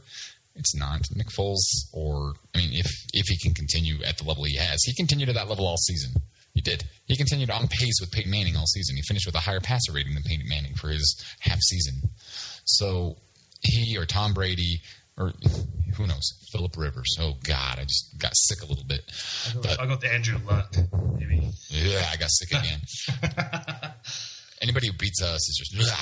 [0.55, 1.01] it's not.
[1.15, 1.59] Nick Foles,
[1.93, 5.29] or I mean, if if he can continue at the level he has, he continued
[5.29, 6.13] at that level all season.
[6.53, 6.83] He did.
[7.05, 8.95] He continued on pace with Peyton Manning all season.
[8.95, 12.09] He finished with a higher passer rating than Peyton Manning for his half season.
[12.65, 13.17] So
[13.61, 14.81] he or Tom Brady
[15.19, 15.33] or
[15.95, 17.17] who knows, Philip Rivers.
[17.19, 19.01] Oh God, I just got sick a little bit.
[19.47, 20.73] I'll go, But I'll go with Andrew Luck,
[21.17, 21.51] maybe.
[21.69, 22.79] yeah, I got sick again.
[24.61, 25.93] Anybody who beats us is just.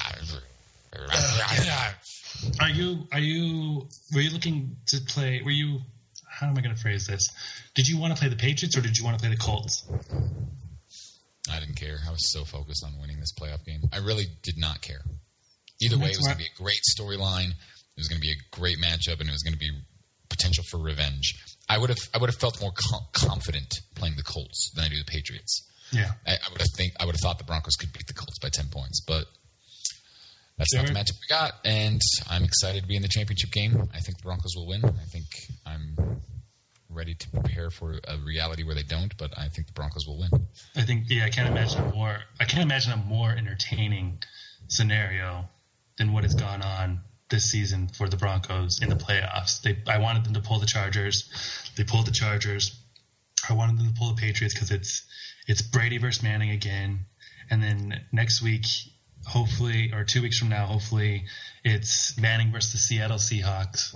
[2.61, 5.41] Are you are you were you looking to play?
[5.43, 5.79] Were you
[6.29, 7.29] how am I going to phrase this?
[7.73, 9.85] Did you want to play the Patriots or did you want to play the Colts?
[11.51, 11.97] I didn't care.
[12.07, 13.81] I was so focused on winning this playoff game.
[13.91, 15.01] I really did not care.
[15.81, 17.53] Either way, it was going to be a great storyline.
[17.97, 19.71] It was going to be a great matchup, and it was going to be
[20.29, 21.33] potential for revenge.
[21.67, 24.89] I would have I would have felt more com- confident playing the Colts than I
[24.89, 25.67] do the Patriots.
[25.91, 26.11] Yeah.
[26.25, 28.39] I, I would have think I would have thought the Broncos could beat the Colts
[28.39, 29.25] by ten points, but
[30.57, 31.53] that's not the matchup we got.
[31.65, 33.89] And I'm excited to be in the championship game.
[33.93, 34.83] I think the Broncos will win.
[34.83, 35.25] I think
[35.65, 36.21] I'm
[36.89, 40.19] ready to prepare for a reality where they don't, but I think the Broncos will
[40.19, 40.29] win.
[40.75, 44.23] I think yeah, I can't imagine a more I can't imagine a more entertaining
[44.67, 45.49] scenario
[45.97, 49.61] than what has gone on this season for the Broncos in the playoffs.
[49.61, 51.29] They I wanted them to pull the Chargers.
[51.75, 52.79] They pulled the Chargers.
[53.49, 55.05] I wanted them to pull the Patriots because it's
[55.47, 57.05] it's Brady versus Manning again,
[57.49, 58.65] and then next week,
[59.25, 61.25] hopefully, or two weeks from now, hopefully,
[61.63, 63.95] it's Manning versus the Seattle Seahawks.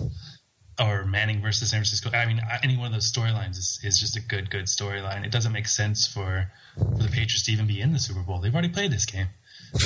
[0.80, 2.10] Or Manning versus San Francisco.
[2.10, 5.22] I mean, any one of those storylines is, is just a good, good storyline.
[5.24, 8.40] It doesn't make sense for, for the Patriots to even be in the Super Bowl.
[8.40, 9.28] They've already played this game.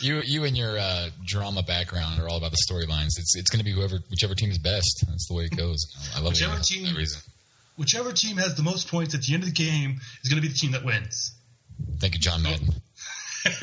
[0.00, 3.10] You, you and your uh, drama background are all about the storylines.
[3.18, 5.02] It's it's going to be whoever, whichever team is best.
[5.08, 5.80] That's the way it goes.
[6.14, 7.22] I love Whichever it for team- reason.
[7.78, 10.46] Whichever team has the most points at the end of the game is going to
[10.46, 11.32] be the team that wins.
[12.00, 12.68] Thank you, John Madden.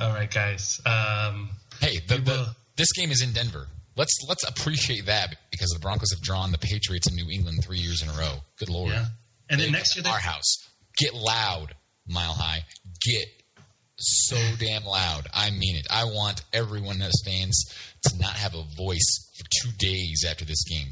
[0.00, 0.80] All right, guys.
[0.84, 1.50] Um,
[1.80, 2.46] Hey, the, the, will.
[2.76, 3.66] this game is in Denver.
[3.96, 7.78] Let's let's appreciate that because the Broncos have drawn the Patriots in New England three
[7.78, 8.38] years in a row.
[8.58, 8.92] Good lord!
[8.92, 9.06] yeah.
[9.48, 10.56] And then next year, they, our house
[10.98, 11.74] get loud,
[12.10, 12.64] mile high.
[13.00, 13.26] Get
[13.98, 15.26] so damn loud.
[15.34, 15.86] I mean it.
[15.90, 17.64] I want everyone that stands
[18.08, 20.88] to not have a voice for two days after this game.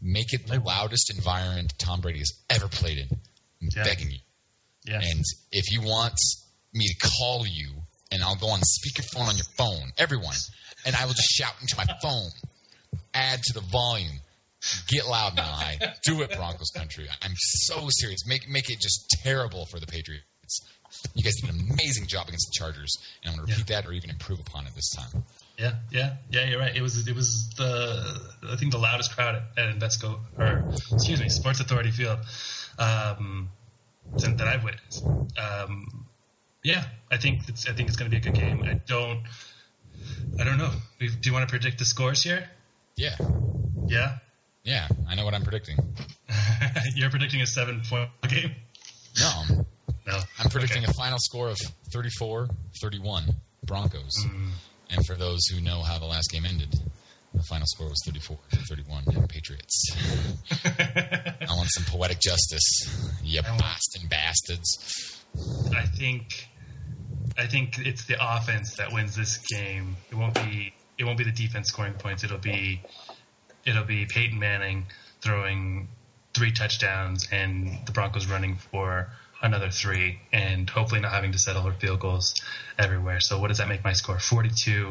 [0.00, 3.08] Make it the loudest environment Tom Brady has ever played in.
[3.62, 3.84] I'm Yeah.
[3.84, 4.18] begging you.
[4.84, 5.00] yeah.
[5.00, 6.14] And if you want
[6.74, 7.70] me to call you,
[8.10, 10.34] and I'll go on speakerphone on your phone, everyone,
[10.84, 12.30] and I will just shout into my phone,
[13.14, 14.20] add to the volume,
[14.88, 17.08] get loud I do it, Broncos country.
[17.22, 18.26] I'm so serious.
[18.26, 20.24] Make make it just terrible for the Patriots.
[21.14, 23.86] You guys did an amazing job against the Chargers, and I'm going to repeat that
[23.86, 25.24] or even improve upon it this time.
[25.58, 26.48] Yeah, yeah, yeah.
[26.48, 26.74] You're right.
[26.74, 31.20] It was it was the I think the loudest crowd at, at Invesco or excuse
[31.20, 32.18] me, Sports Authority Field
[32.78, 33.50] um,
[34.16, 35.04] that that I've witnessed.
[35.04, 36.06] Um,
[36.64, 38.62] yeah, I think it's I think it's going to be a good game.
[38.62, 39.22] I don't
[40.40, 40.70] I don't know.
[40.98, 42.48] Do you want to predict the scores here?
[42.96, 43.16] Yeah,
[43.86, 44.18] Yeah,
[44.64, 45.76] yeah, I know what I'm predicting.
[46.94, 48.52] you're predicting a seven point game.
[49.20, 49.64] No,
[50.06, 50.90] No, I'm predicting Okay.
[50.90, 51.58] a final score of
[51.92, 52.48] 34
[52.80, 53.24] 31
[53.64, 54.24] Broncos.
[54.24, 54.50] Mm.
[54.90, 56.74] And for those who know how the last game ended,
[57.34, 58.36] the final score was 34
[58.68, 59.90] 31 Patriots.
[60.64, 63.18] I want some poetic justice.
[63.22, 65.20] You I want- Boston bastards.
[65.74, 66.48] I think
[67.38, 69.96] I think it's the offense that wins this game.
[70.10, 72.24] It won't be it won't be the defense scoring points.
[72.24, 72.82] It'll be
[73.64, 74.86] it'll be Peyton Manning
[75.22, 75.88] throwing
[76.34, 79.08] three touchdowns and the Broncos running for
[79.42, 82.34] another three and hopefully not having to settle for field goals
[82.78, 83.20] everywhere.
[83.20, 84.18] So what does that make my score?
[84.18, 84.90] 42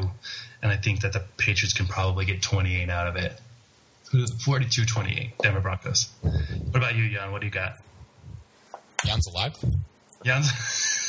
[0.62, 3.40] and I think that the Patriots can probably get 28 out of it.
[4.12, 6.10] 42-28 Denver Broncos.
[6.20, 7.32] What about you, Jan?
[7.32, 7.78] What do you got?
[9.06, 9.54] Jan's alive?
[10.24, 10.52] Jan's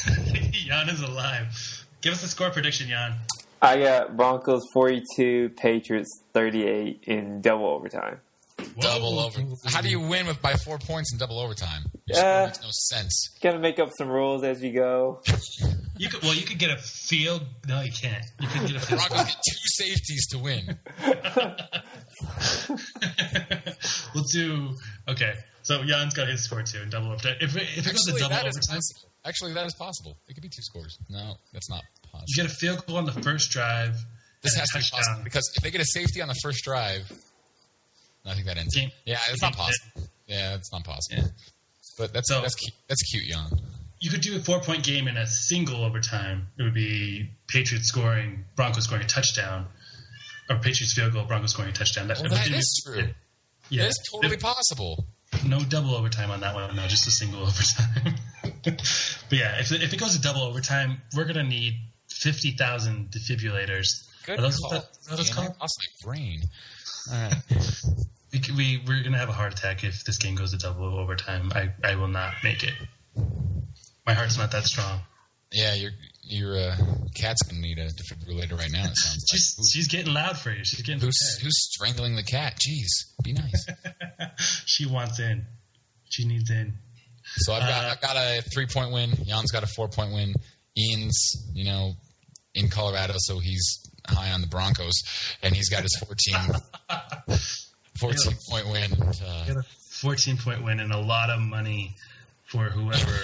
[0.51, 1.85] Jan is alive.
[2.01, 3.15] Give us a score prediction, Jan.
[3.61, 8.19] I got Broncos 42, Patriots 38 in double overtime.
[8.79, 9.25] Double Whoa.
[9.25, 9.41] over.
[9.65, 11.83] How do you win with by four points in double overtime?
[12.05, 12.23] Your Yeah.
[12.23, 13.29] Uh, makes no sense.
[13.41, 15.21] Gotta make up some rules as you go.
[15.95, 17.43] You could well, you could get a field.
[17.67, 18.25] No, you can't.
[18.41, 18.99] You could get a field.
[19.07, 20.75] Broncos get two safeties to win.
[24.15, 24.71] we'll do
[25.07, 25.33] okay.
[25.61, 27.35] So Jan's got his score too in double overtime.
[27.41, 28.79] If it, if it goes to double that is overtime.
[29.25, 30.17] Actually, that is possible.
[30.27, 30.97] It could be two scores.
[31.09, 32.25] No, that's not possible.
[32.27, 33.95] you get a field goal on the first drive.
[34.41, 37.09] This has to be possible because if they get a safety on the first drive,
[38.25, 38.75] I think that ends.
[38.75, 38.79] it.
[38.79, 40.07] Game- Yeah, it's not possible.
[40.27, 41.23] Yeah, it's not possible.
[41.23, 41.29] Yeah.
[41.97, 42.73] But that's So- that's cute.
[42.87, 43.49] That's cute, Jan.
[43.99, 46.47] You could do a four point game in a single overtime.
[46.57, 49.67] It would be Patriots scoring, Broncos scoring a touchdown,
[50.49, 52.05] or Patriots field goal, Broncos scoring a touchdown.
[52.11, 53.13] Oh, well, but that then is you- true.
[53.69, 55.07] Yeah, That is totally possible.
[55.45, 56.75] no double overtime on that one.
[56.75, 58.15] No, just a single overtime.
[58.63, 61.75] but yeah, if, if it goes to double overtime, we're gonna need
[62.09, 63.87] fifty thousand defibrillators.
[64.25, 64.71] Good Are those call.
[64.71, 65.55] what that- what called?
[65.61, 66.41] Lost my brain.
[67.11, 67.33] All right.
[68.31, 71.51] we, we, we're gonna have a heart attack if this game goes to double overtime.
[71.53, 72.73] I I will not make it.
[74.05, 74.99] My heart's not that strong.
[75.51, 75.91] Yeah, your
[76.23, 76.75] your uh,
[77.15, 78.85] cat's gonna need a defibrillator right now.
[78.85, 79.37] It sounds like.
[79.37, 80.63] She's Who's, she's getting loud for you.
[80.63, 82.59] She's getting who's who's strangling the cat?
[82.59, 82.87] Jeez,
[83.23, 83.65] be nice.
[84.65, 85.45] she wants in.
[86.09, 86.73] She needs in.
[87.37, 89.11] So I've got Uh, I've got a three point win.
[89.25, 90.33] Jan's got a four point win.
[90.77, 91.93] Ian's you know
[92.55, 95.03] in Colorado, so he's high on the Broncos,
[95.41, 96.35] and he's got his 14
[97.97, 98.91] 14 point win.
[98.93, 99.63] Uh, Got a
[100.01, 101.95] 14 point win and a lot of money
[102.45, 103.19] for whoever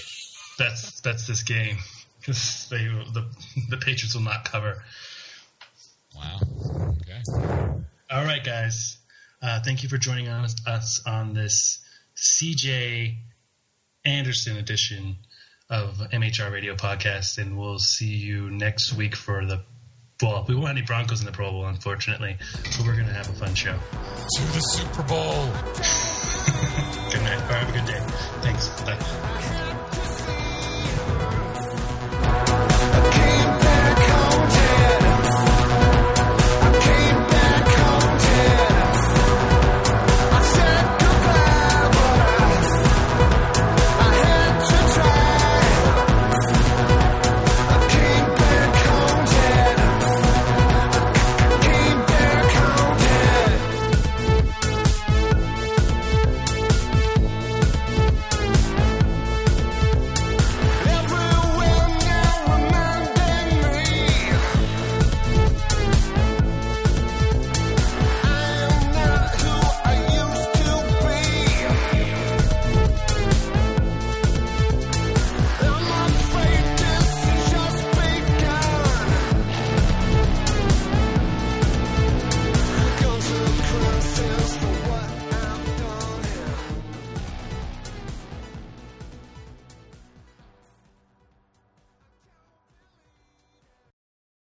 [0.57, 1.77] bets bets this game
[2.19, 3.25] because they the
[3.69, 4.83] the Patriots will not cover.
[6.15, 6.39] wow.
[7.01, 7.21] Okay.
[8.11, 8.97] All right, guys.
[9.41, 11.79] Uh, thank you for joining us, us on this
[12.17, 13.15] CJ
[14.03, 15.15] Anderson edition
[15.69, 19.61] of MHR Radio Podcast, and we'll see you next week for the.
[20.21, 23.13] Well, we won't have any Broncos in the Pro Bowl, unfortunately, but we're going to
[23.13, 23.73] have a fun show.
[23.73, 25.45] To the Super Bowl.
[27.09, 27.99] Good night, or have a good day.
[28.41, 28.67] Thanks.
[28.81, 29.75] Bye.